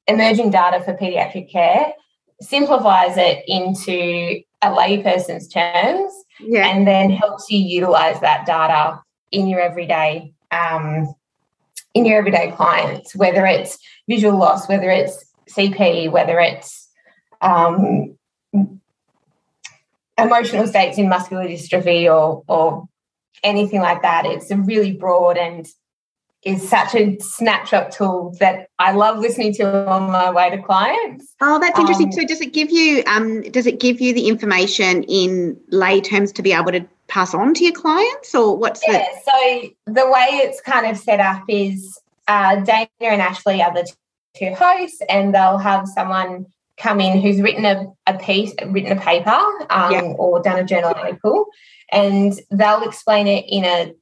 emerging 0.06 0.50
data 0.50 0.82
for 0.82 0.94
paediatric 0.94 1.50
care, 1.50 1.92
simplifies 2.40 3.16
it 3.16 3.42
into 3.46 4.40
a 4.62 4.70
layperson's 4.70 5.48
terms, 5.48 6.12
yeah. 6.40 6.68
and 6.68 6.86
then 6.86 7.10
helps 7.10 7.50
you 7.50 7.58
utilize 7.58 8.20
that 8.20 8.46
data 8.46 9.00
in 9.30 9.46
your 9.46 9.60
everyday 9.60 10.32
um, 10.50 11.14
in 11.94 12.04
your 12.04 12.18
everyday 12.18 12.52
clients, 12.52 13.16
whether 13.16 13.46
it's 13.46 13.78
visual 14.08 14.38
loss, 14.38 14.68
whether 14.68 14.90
it's 14.90 15.24
CP, 15.50 16.10
whether 16.10 16.38
it's 16.38 16.88
um, 17.40 18.16
emotional 20.18 20.66
states 20.66 20.98
in 20.98 21.08
muscular 21.08 21.44
dystrophy 21.44 22.12
or 22.12 22.42
or 22.48 22.88
anything 23.42 23.80
like 23.80 24.02
that. 24.02 24.26
It's 24.26 24.50
a 24.50 24.56
really 24.56 24.92
broad 24.92 25.36
and 25.36 25.66
is 26.46 26.66
such 26.66 26.94
a 26.94 27.18
snapshot 27.18 27.90
tool 27.90 28.34
that 28.38 28.68
I 28.78 28.92
love 28.92 29.18
listening 29.18 29.52
to 29.54 29.88
on 29.88 30.12
my 30.12 30.30
way 30.30 30.48
to 30.50 30.62
clients. 30.62 31.34
Oh, 31.40 31.58
that's 31.58 31.78
interesting. 31.78 32.06
Um, 32.06 32.12
so 32.12 32.24
does 32.24 32.40
it 32.40 32.52
give 32.52 32.70
you 32.70 33.02
um, 33.06 33.42
does 33.42 33.66
it 33.66 33.80
give 33.80 34.00
you 34.00 34.14
the 34.14 34.28
information 34.28 35.02
in 35.04 35.58
lay 35.70 36.00
terms 36.00 36.30
to 36.32 36.42
be 36.42 36.52
able 36.52 36.70
to 36.70 36.86
pass 37.08 37.34
on 37.34 37.52
to 37.54 37.64
your 37.64 37.72
clients 37.72 38.34
or 38.34 38.56
what's 38.56 38.82
yeah, 38.86 38.98
the 38.98 39.30
so 39.30 39.92
the 39.92 40.10
way 40.10 40.26
it's 40.30 40.60
kind 40.60 40.86
of 40.86 40.96
set 40.96 41.20
up 41.20 41.42
is 41.48 41.98
uh, 42.28 42.56
Dana 42.56 42.88
and 43.00 43.20
Ashley 43.20 43.62
are 43.62 43.72
the 43.72 43.88
two 44.36 44.54
hosts 44.54 45.00
and 45.08 45.34
they'll 45.34 45.58
have 45.58 45.88
someone 45.88 46.46
come 46.76 47.00
in 47.00 47.20
who's 47.20 47.40
written 47.40 47.64
a, 47.64 47.86
a 48.06 48.18
piece, 48.18 48.54
written 48.66 48.96
a 48.96 49.00
paper, 49.00 49.30
um, 49.70 49.92
yeah. 49.92 50.02
or 50.18 50.42
done 50.42 50.58
a 50.58 50.64
journal 50.64 50.92
article, 50.94 51.46
and 51.90 52.38
they'll 52.50 52.82
explain 52.82 53.26
it 53.26 53.44
in 53.48 53.64
a 53.64 53.94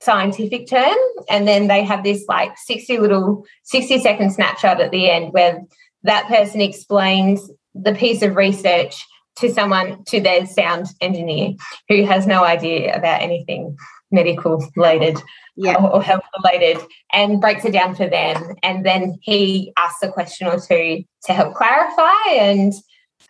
scientific 0.00 0.68
term, 0.68 0.96
and 1.28 1.46
then 1.46 1.68
they 1.68 1.82
have 1.84 2.04
this 2.04 2.24
like 2.28 2.56
sixty 2.56 2.98
little 2.98 3.44
sixty 3.62 3.98
second 3.98 4.30
snapshot 4.30 4.80
at 4.80 4.90
the 4.90 5.10
end 5.10 5.32
where 5.32 5.62
that 6.02 6.26
person 6.28 6.60
explains 6.60 7.50
the 7.74 7.94
piece 7.94 8.22
of 8.22 8.36
research 8.36 9.04
to 9.36 9.52
someone 9.52 10.02
to 10.04 10.20
their 10.20 10.46
sound 10.46 10.86
engineer 11.00 11.52
who 11.88 12.04
has 12.04 12.26
no 12.26 12.42
idea 12.42 12.96
about 12.96 13.20
anything 13.20 13.76
medical 14.10 14.64
related 14.76 15.18
yeah. 15.56 15.76
or, 15.76 15.96
or 15.96 16.02
health 16.02 16.22
related 16.42 16.78
and 17.12 17.40
breaks 17.40 17.64
it 17.64 17.72
down 17.72 17.94
for 17.94 18.08
them. 18.08 18.54
And 18.62 18.84
then 18.84 19.18
he 19.22 19.72
asks 19.76 20.02
a 20.02 20.10
question 20.10 20.46
or 20.46 20.60
two 20.60 21.04
to 21.24 21.32
help 21.32 21.54
clarify. 21.54 22.30
And 22.30 22.72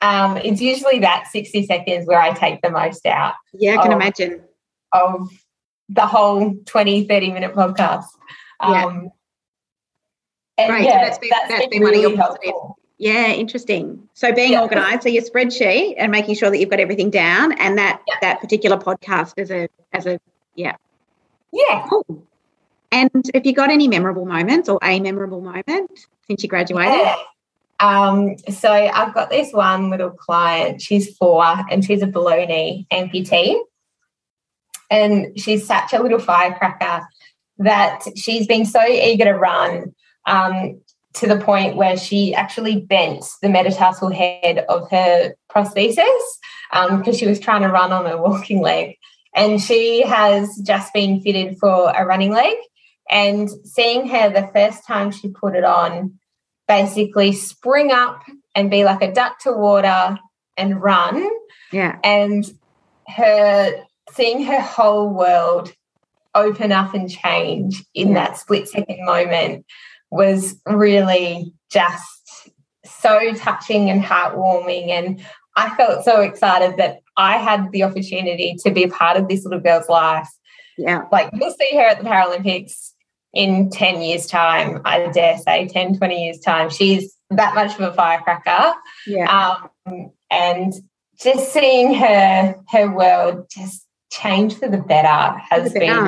um, 0.02 0.36
it's 0.38 0.60
usually 0.60 0.98
that 1.00 1.28
60 1.30 1.66
seconds 1.66 2.06
where 2.06 2.20
I 2.20 2.32
take 2.32 2.60
the 2.62 2.70
most 2.70 3.06
out. 3.06 3.34
Yeah, 3.54 3.76
I 3.78 3.82
can 3.82 3.92
of, 3.92 4.00
imagine. 4.00 4.42
Of 4.92 5.30
the 5.88 6.06
whole 6.06 6.54
20, 6.66 7.06
30 7.06 7.32
minute 7.32 7.54
podcast. 7.54 8.04
Um, 8.60 9.10
yeah. 10.58 10.68
Right. 10.68 10.84
Yeah, 10.84 10.92
so 10.92 11.04
that's 11.04 11.18
been, 11.18 11.30
that's, 11.30 11.48
that's 11.48 11.60
been, 11.66 11.70
been 11.70 11.82
really 11.82 11.98
one 11.98 12.12
of 12.12 12.18
your 12.18 12.26
positive, 12.26 12.54
Yeah, 12.96 13.32
interesting. 13.32 14.08
So 14.14 14.32
being 14.32 14.52
yeah. 14.52 14.62
organised, 14.62 15.02
so 15.02 15.10
your 15.10 15.22
spreadsheet 15.22 15.96
and 15.98 16.10
making 16.10 16.34
sure 16.34 16.50
that 16.50 16.58
you've 16.58 16.70
got 16.70 16.80
everything 16.80 17.10
down, 17.10 17.52
and 17.52 17.76
that 17.76 18.00
yeah. 18.08 18.14
that 18.22 18.40
particular 18.40 18.78
podcast 18.78 19.34
as 19.36 19.50
a 19.50 19.68
as 19.92 20.06
a 20.06 20.18
yeah, 20.56 20.76
yeah, 21.52 21.86
cool. 21.88 22.26
And 22.92 23.10
have 23.34 23.44
you 23.44 23.52
got 23.52 23.70
any 23.70 23.88
memorable 23.88 24.26
moments 24.26 24.68
or 24.68 24.78
a 24.82 25.00
memorable 25.00 25.40
moment 25.40 26.06
since 26.26 26.42
you 26.42 26.48
graduated? 26.48 26.94
Yeah. 26.94 27.16
Um, 27.78 28.38
so 28.50 28.70
I've 28.72 29.12
got 29.12 29.28
this 29.28 29.52
one 29.52 29.90
little 29.90 30.10
client. 30.10 30.80
She's 30.80 31.14
four 31.16 31.44
and 31.70 31.84
she's 31.84 32.02
a 32.02 32.06
below 32.06 32.44
knee 32.44 32.86
amputee, 32.90 33.60
and 34.90 35.38
she's 35.38 35.66
such 35.66 35.92
a 35.92 36.02
little 36.02 36.18
firecracker 36.18 37.06
that 37.58 38.04
she's 38.16 38.46
been 38.46 38.64
so 38.64 38.84
eager 38.86 39.24
to 39.24 39.34
run. 39.34 39.94
Um, 40.26 40.80
to 41.16 41.26
the 41.26 41.38
point 41.38 41.76
where 41.76 41.96
she 41.96 42.34
actually 42.34 42.80
bent 42.80 43.24
the 43.40 43.48
metatarsal 43.48 44.10
head 44.10 44.58
of 44.68 44.90
her 44.90 45.34
prosthesis 45.50 46.04
because 46.70 47.08
um, 47.08 47.14
she 47.14 47.26
was 47.26 47.40
trying 47.40 47.62
to 47.62 47.68
run 47.68 47.90
on 47.90 48.06
a 48.06 48.20
walking 48.20 48.60
leg. 48.60 48.96
And 49.36 49.60
she 49.60 50.02
has 50.02 50.60
just 50.64 50.92
been 50.92 51.20
fitted 51.20 51.58
for 51.58 51.92
a 51.94 52.04
running 52.04 52.32
leg. 52.32 52.56
And 53.08 53.48
seeing 53.64 54.08
her 54.08 54.30
the 54.30 54.50
first 54.52 54.84
time 54.84 55.12
she 55.12 55.28
put 55.28 55.54
it 55.54 55.62
on, 55.62 56.18
basically 56.66 57.32
spring 57.32 57.92
up 57.92 58.22
and 58.54 58.70
be 58.70 58.82
like 58.82 59.02
a 59.02 59.12
duck 59.12 59.38
to 59.40 59.52
water 59.52 60.18
and 60.56 60.82
run. 60.82 61.28
Yeah. 61.70 61.98
And 62.02 62.44
her 63.06 63.84
seeing 64.12 64.44
her 64.44 64.60
whole 64.60 65.10
world 65.10 65.72
open 66.34 66.72
up 66.72 66.94
and 66.94 67.10
change 67.10 67.84
in 67.94 68.08
yeah. 68.08 68.14
that 68.14 68.38
split 68.38 68.68
second 68.68 69.04
moment 69.04 69.64
was 70.10 70.60
really 70.66 71.52
just 71.70 72.50
so 72.84 73.32
touching 73.34 73.90
and 73.90 74.02
heartwarming. 74.02 74.88
And 74.88 75.24
I 75.56 75.74
felt 75.76 76.04
so 76.04 76.20
excited 76.20 76.76
that 76.78 77.00
I 77.16 77.38
had 77.38 77.72
the 77.72 77.82
opportunity 77.82 78.56
to 78.64 78.70
be 78.70 78.84
a 78.84 78.88
part 78.88 79.16
of 79.16 79.28
this 79.28 79.44
little 79.44 79.60
girl's 79.60 79.88
life. 79.88 80.28
Yeah. 80.76 81.04
Like 81.10 81.30
you'll 81.32 81.54
see 81.54 81.76
her 81.76 81.82
at 81.82 81.98
the 82.02 82.08
Paralympics 82.08 82.92
in 83.34 83.70
10 83.70 84.00
years' 84.02 84.26
time, 84.26 84.80
I 84.84 85.10
dare 85.12 85.38
say 85.38 85.68
10, 85.68 85.98
20 85.98 86.24
years' 86.24 86.40
time. 86.40 86.70
She's 86.70 87.14
that 87.30 87.54
much 87.54 87.74
of 87.74 87.80
a 87.80 87.92
firecracker. 87.92 88.74
Yeah. 89.06 89.68
Um, 89.86 90.10
and 90.30 90.72
just 91.18 91.52
seeing 91.52 91.94
her 91.94 92.56
her 92.68 92.94
world 92.94 93.46
just 93.50 93.86
change 94.10 94.54
for 94.54 94.68
the 94.68 94.78
better 94.78 95.38
has 95.50 95.72
the 95.72 95.80
better. 95.80 96.02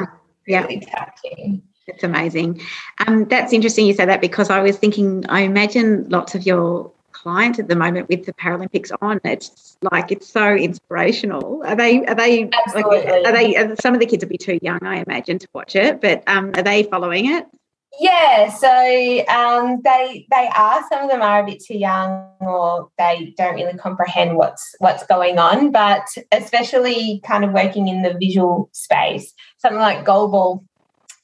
been 0.46 0.56
really 0.60 0.82
yeah. 0.82 1.04
touching. 1.04 1.62
It's 1.86 2.04
amazing. 2.04 2.60
Um, 3.06 3.24
that's 3.26 3.52
interesting 3.52 3.86
you 3.86 3.94
say 3.94 4.04
that 4.04 4.20
because 4.20 4.50
I 4.50 4.60
was 4.60 4.76
thinking, 4.76 5.24
I 5.28 5.40
imagine 5.40 6.06
lots 6.08 6.34
of 6.34 6.44
your 6.44 6.92
clients 7.22 7.58
at 7.58 7.68
the 7.68 7.76
moment 7.76 8.08
with 8.08 8.26
the 8.26 8.32
Paralympics 8.32 8.90
on. 9.00 9.20
It's 9.24 9.76
like 9.82 10.12
it's 10.12 10.28
so 10.28 10.54
inspirational. 10.54 11.62
Are 11.64 11.76
they? 11.76 12.04
Are 12.06 12.14
they? 12.14 12.48
Absolutely. 12.66 12.98
Like, 12.98 13.26
are 13.26 13.32
they? 13.32 13.56
Are 13.56 13.76
some 13.80 13.94
of 13.94 14.00
the 14.00 14.06
kids 14.06 14.24
will 14.24 14.30
be 14.30 14.38
too 14.38 14.58
young, 14.62 14.78
I 14.82 15.02
imagine, 15.06 15.38
to 15.38 15.48
watch 15.54 15.76
it. 15.76 16.00
But 16.00 16.22
um, 16.26 16.52
are 16.56 16.62
they 16.62 16.84
following 16.84 17.32
it? 17.32 17.46
Yeah, 18.00 18.50
so 18.50 19.26
um, 19.28 19.80
they 19.82 20.26
they 20.30 20.50
are. 20.54 20.84
Some 20.88 21.04
of 21.04 21.10
them 21.10 21.22
are 21.22 21.42
a 21.42 21.46
bit 21.46 21.62
too 21.64 21.76
young, 21.76 22.30
or 22.40 22.90
they 22.98 23.34
don't 23.36 23.56
really 23.56 23.76
comprehend 23.76 24.36
what's 24.36 24.74
what's 24.78 25.04
going 25.06 25.38
on. 25.38 25.72
But 25.72 26.06
especially 26.32 27.20
kind 27.24 27.44
of 27.44 27.52
working 27.52 27.88
in 27.88 28.02
the 28.02 28.16
visual 28.18 28.70
space, 28.72 29.32
something 29.58 29.80
like 29.80 30.04
goalball 30.04 30.64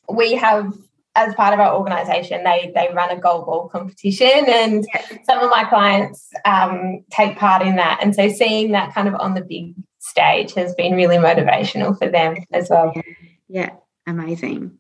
we 0.09 0.35
have 0.35 0.73
as 1.17 1.35
part 1.35 1.55
of 1.55 1.61
our 1.61 1.75
organization 1.75 2.43
they 2.45 2.73
they 2.75 2.89
run 2.95 3.11
a 3.11 3.19
goal 3.19 3.45
ball 3.45 3.69
competition 3.69 4.45
and 4.49 4.87
some 5.25 5.39
of 5.39 5.51
my 5.51 5.65
clients 5.65 6.31
um, 6.45 7.05
take 7.11 7.37
part 7.39 7.63
in 7.63 7.77
that 7.77 7.99
and 8.03 8.15
so 8.15 8.29
seeing 8.29 8.73
that 8.73 8.95
kind 8.95 9.09
of 9.09 9.15
on 9.17 9.35
the 9.35 9.41
big 9.41 9.75
stage 9.99 10.53
has 10.55 10.75
been 10.75 10.95
really 10.95 11.17
motivational 11.17 11.97
for 11.99 12.09
them 12.09 12.37
as 12.53 12.69
well 12.69 12.93
yeah, 12.95 13.03
yeah. 13.49 13.71
amazing 14.07 14.77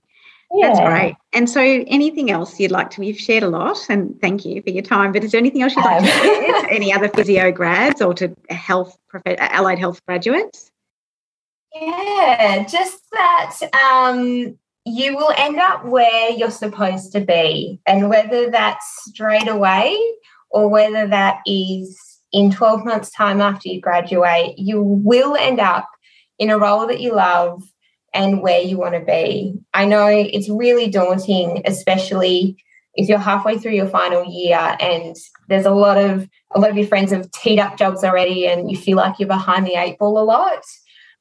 yeah. 0.55 0.69
That's 0.69 0.81
great. 0.81 1.17
And 1.33 1.51
so, 1.51 1.61
anything 1.61 2.31
else 2.31 2.61
you'd 2.61 2.71
like 2.71 2.91
to? 2.91 3.05
You've 3.05 3.19
shared 3.19 3.43
a 3.43 3.49
lot, 3.49 3.79
and 3.89 4.21
thank 4.21 4.45
you 4.45 4.63
for 4.63 4.71
your 4.71 4.85
time. 4.85 5.11
But 5.11 5.25
is 5.25 5.33
there 5.33 5.41
anything 5.41 5.63
else 5.63 5.75
you'd 5.75 5.85
like 5.85 6.03
um, 6.03 6.05
to 6.05 6.11
share 6.11 6.61
to 6.63 6.67
any 6.71 6.93
other 6.93 7.09
physio 7.09 7.51
grads 7.51 8.01
or 8.01 8.15
to 8.15 8.33
health, 8.51 8.97
allied 9.27 9.81
health 9.81 10.05
graduates? 10.07 10.71
Yeah, 11.75 12.65
just 12.69 13.01
that 13.11 13.57
um, 13.85 14.57
you 14.85 15.17
will 15.17 15.33
end 15.37 15.59
up 15.59 15.85
where 15.85 16.31
you're 16.31 16.51
supposed 16.51 17.13
to 17.13 17.21
be. 17.21 17.81
And 17.87 18.09
whether 18.09 18.51
that's 18.51 18.85
straight 19.07 19.49
away 19.49 19.99
or 20.51 20.69
whether 20.69 21.07
that 21.07 21.41
is 21.47 22.21
in 22.33 22.51
12 22.51 22.85
months' 22.85 23.11
time 23.11 23.41
after 23.41 23.69
you 23.69 23.81
graduate, 23.81 24.59
you 24.59 24.83
will 24.83 25.37
end 25.37 25.61
up 25.61 25.89
in 26.39 26.51
a 26.51 26.59
role 26.59 26.87
that 26.87 27.01
you 27.01 27.15
love 27.15 27.63
and 28.13 28.43
where 28.43 28.61
you 28.61 28.77
want 28.77 28.95
to 28.95 29.01
be. 29.01 29.55
I 29.73 29.87
know 29.87 30.07
it's 30.07 30.49
really 30.49 30.89
daunting, 30.89 31.63
especially 31.65 32.57
if 32.95 33.09
you're 33.09 33.19
halfway 33.19 33.59
through 33.59 33.73
your 33.73 33.89
final 33.89 34.25
year 34.25 34.77
and 34.79 35.17
there's 35.49 35.67
a 35.67 35.71
lot 35.71 35.97
of 35.97 36.29
a 36.55 36.61
lot 36.61 36.71
of 36.71 36.77
your 36.77 36.87
friends 36.87 37.11
have 37.11 37.31
teed 37.33 37.59
up 37.59 37.77
jobs 37.77 38.05
already 38.05 38.47
and 38.47 38.71
you 38.71 38.77
feel 38.77 38.97
like 38.97 39.19
you're 39.19 39.27
behind 39.27 39.67
the 39.67 39.75
eight 39.75 39.99
ball 39.99 40.19
a 40.19 40.23
lot. 40.23 40.63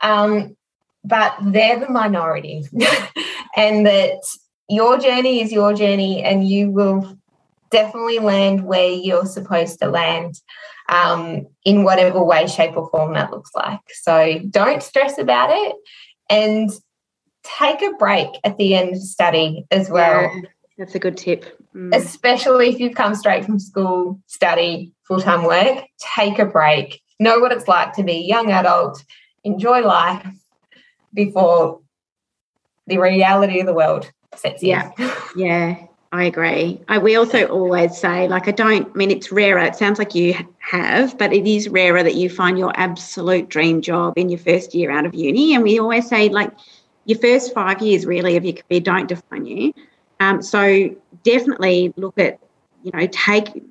Um, 0.01 0.55
but 1.03 1.35
they're 1.41 1.79
the 1.79 1.89
minority. 1.89 2.63
and 3.55 3.85
that 3.85 4.21
your 4.69 4.97
journey 4.97 5.41
is 5.41 5.51
your 5.51 5.73
journey 5.73 6.23
and 6.23 6.47
you 6.47 6.71
will 6.71 7.17
definitely 7.71 8.19
land 8.19 8.63
where 8.63 8.91
you're 8.91 9.25
supposed 9.25 9.79
to 9.79 9.89
land 9.89 10.35
um, 10.89 11.47
in 11.65 11.83
whatever 11.83 12.23
way, 12.23 12.47
shape, 12.47 12.77
or 12.77 12.89
form 12.89 13.13
that 13.13 13.31
looks 13.31 13.51
like. 13.55 13.79
So 13.89 14.39
don't 14.49 14.83
stress 14.83 15.17
about 15.17 15.49
it 15.51 15.75
and 16.29 16.69
take 17.43 17.81
a 17.81 17.91
break 17.97 18.29
at 18.43 18.57
the 18.57 18.75
end 18.75 18.95
of 18.95 19.01
study 19.01 19.65
as 19.71 19.89
well. 19.89 20.21
Yeah, 20.21 20.41
that's 20.77 20.95
a 20.95 20.99
good 20.99 21.17
tip. 21.17 21.45
Mm. 21.75 21.95
Especially 21.95 22.69
if 22.69 22.79
you've 22.79 22.95
come 22.95 23.15
straight 23.15 23.45
from 23.45 23.59
school, 23.59 24.19
study, 24.27 24.91
full 25.07 25.19
time 25.19 25.43
work, 25.43 25.83
take 26.15 26.39
a 26.39 26.45
break. 26.45 27.01
Know 27.19 27.39
what 27.39 27.51
it's 27.51 27.67
like 27.67 27.93
to 27.93 28.03
be 28.03 28.13
a 28.13 28.27
young 28.27 28.51
adult, 28.51 29.03
enjoy 29.43 29.81
life 29.81 30.25
before 31.13 31.79
the 32.87 32.97
reality 32.97 33.59
of 33.59 33.65
the 33.65 33.73
world 33.73 34.11
sets 34.35 34.61
in. 34.63 34.69
Yeah, 34.69 34.91
yeah, 35.35 35.75
I 36.11 36.25
agree. 36.25 36.81
I, 36.87 36.97
we 36.97 37.15
also 37.15 37.45
always 37.47 37.97
say, 37.97 38.27
like, 38.27 38.47
I 38.47 38.51
don't 38.51 38.87
I 38.87 38.97
mean 38.97 39.11
it's 39.11 39.31
rarer. 39.31 39.59
It 39.59 39.75
sounds 39.75 39.99
like 39.99 40.15
you 40.15 40.35
have, 40.59 41.17
but 41.17 41.33
it 41.33 41.47
is 41.47 41.69
rarer 41.69 42.03
that 42.03 42.15
you 42.15 42.29
find 42.29 42.57
your 42.57 42.71
absolute 42.75 43.49
dream 43.49 43.81
job 43.81 44.17
in 44.17 44.29
your 44.29 44.39
first 44.39 44.73
year 44.73 44.91
out 44.91 45.05
of 45.05 45.13
uni. 45.13 45.55
And 45.55 45.63
we 45.63 45.79
always 45.79 46.07
say, 46.07 46.29
like, 46.29 46.51
your 47.05 47.19
first 47.19 47.53
five 47.53 47.81
years 47.81 48.05
really 48.05 48.37
of 48.37 48.45
your 48.45 48.53
career 48.53 48.79
don't 48.79 49.07
define 49.07 49.45
you. 49.45 49.73
Um, 50.19 50.41
so 50.41 50.95
definitely 51.23 51.93
look 51.97 52.17
at, 52.17 52.39
you 52.83 52.91
know, 52.93 53.07
take 53.11 53.63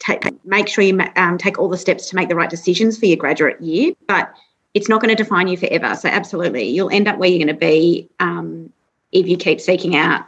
Take, 0.00 0.22
make 0.46 0.68
sure 0.68 0.84
you 0.84 0.98
um, 1.16 1.38
take 1.38 1.58
all 1.58 1.68
the 1.68 1.76
steps 1.76 2.08
to 2.08 2.16
make 2.16 2.28
the 2.28 2.36
right 2.36 2.48
decisions 2.48 2.96
for 2.96 3.06
your 3.06 3.16
graduate 3.16 3.60
year. 3.60 3.94
But 4.06 4.32
it's 4.74 4.88
not 4.88 5.00
going 5.00 5.14
to 5.14 5.22
define 5.22 5.48
you 5.48 5.56
forever. 5.56 5.94
So 5.94 6.08
absolutely, 6.08 6.68
you'll 6.68 6.90
end 6.90 7.08
up 7.08 7.18
where 7.18 7.28
you're 7.28 7.44
going 7.44 7.54
to 7.54 7.60
be 7.60 8.08
um, 8.20 8.72
if 9.12 9.26
you 9.26 9.36
keep 9.36 9.60
seeking 9.60 9.96
out, 9.96 10.26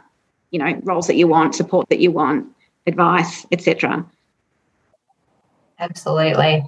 you 0.49 0.59
know, 0.59 0.79
roles 0.83 1.07
that 1.07 1.15
you 1.15 1.27
want, 1.27 1.55
support 1.55 1.89
that 1.89 1.99
you 1.99 2.11
want, 2.11 2.47
advice, 2.87 3.45
etc. 3.51 4.05
Absolutely. 5.79 6.65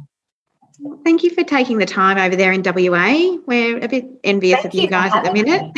Thank 1.04 1.24
you 1.24 1.30
for 1.30 1.44
taking 1.44 1.78
the 1.78 1.86
time 1.86 2.18
over 2.18 2.36
there 2.36 2.52
in 2.52 2.64
WA. 2.64 3.38
We're 3.46 3.80
a 3.80 3.88
bit 3.88 4.06
envious 4.24 4.62
Thank 4.62 4.74
of 4.74 4.76
you, 4.76 4.82
you 4.84 4.88
guys 4.88 5.12
at 5.14 5.24
the 5.24 5.32
minute, 5.32 5.72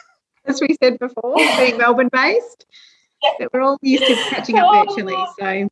as 0.46 0.60
we 0.60 0.76
said 0.82 0.98
before, 0.98 1.36
being 1.36 1.78
Melbourne 1.78 2.10
based. 2.12 2.66
But 3.38 3.52
we're 3.52 3.60
all 3.60 3.78
used 3.82 4.04
to 4.06 4.14
catching 4.30 4.58
up 4.58 4.88
virtually. 4.88 5.16
So 5.38 5.68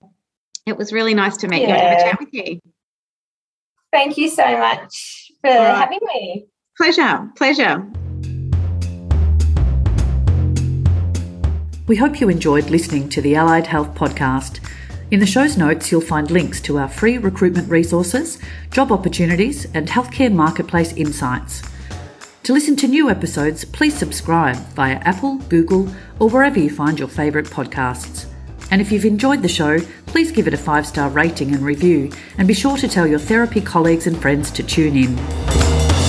it 0.67 0.77
was 0.77 0.93
really 0.93 1.15
nice 1.15 1.37
to 1.39 1.49
meet 1.49 1.63
yeah. 1.63 1.69
you 1.69 1.75
and 1.75 1.83
have 1.83 1.99
a 1.99 2.11
chat 2.11 2.21
with 2.21 2.29
you. 2.33 2.61
Thank 3.93 4.17
you 4.17 4.29
so 4.29 4.57
much 4.57 5.20
for 5.41 5.51
right. 5.51 5.77
having 5.77 6.01
me. 6.15 6.47
Pleasure, 6.77 7.31
pleasure. 7.37 7.87
We 11.87 11.97
hope 11.97 12.21
you 12.21 12.29
enjoyed 12.29 12.71
listening 12.71 13.09
to 13.11 13.21
the 13.21 13.35
Allied 13.35 13.67
Health 13.67 13.95
Podcast. 13.95 14.61
In 15.11 15.19
the 15.19 15.27
show's 15.27 15.57
notes, 15.57 15.91
you'll 15.91 16.01
find 16.01 16.31
links 16.31 16.61
to 16.63 16.79
our 16.79 16.89
free 16.89 17.19
recruitment 17.19 17.69
resources, 17.69 18.39
job 18.71 18.93
opportunities, 18.93 19.67
and 19.75 19.89
healthcare 19.89 20.33
marketplace 20.33 20.93
insights. 20.93 21.63
To 22.45 22.53
listen 22.53 22.77
to 22.77 22.87
new 22.87 23.11
episodes, 23.11 23.65
please 23.65 23.97
subscribe 23.99 24.57
via 24.75 24.97
Apple, 24.99 25.39
Google, 25.49 25.89
or 26.21 26.31
wherever 26.31 26.61
you 26.61 26.71
find 26.71 26.99
your 26.99 27.09
favourite 27.09 27.49
podcasts. 27.49 28.30
And 28.71 28.81
if 28.81 28.93
you've 28.93 29.05
enjoyed 29.05 29.43
the 29.43 29.49
show, 29.49 29.81
please 30.07 30.31
give 30.33 30.47
it 30.47 30.55
a 30.55 30.59
five 30.59 30.87
star 30.87 31.09
rating 31.09 31.55
and 31.55 31.63
review, 31.63 32.11
and 32.39 32.47
be 32.47 32.55
sure 32.55 32.77
to 32.77 32.89
tell 32.89 33.07
your 33.07 33.19
therapy 33.19 33.61
colleagues 33.61 34.07
and 34.07 34.21
friends 34.21 34.51
to 34.53 34.63
tune 34.63 34.97
in. 34.97 36.00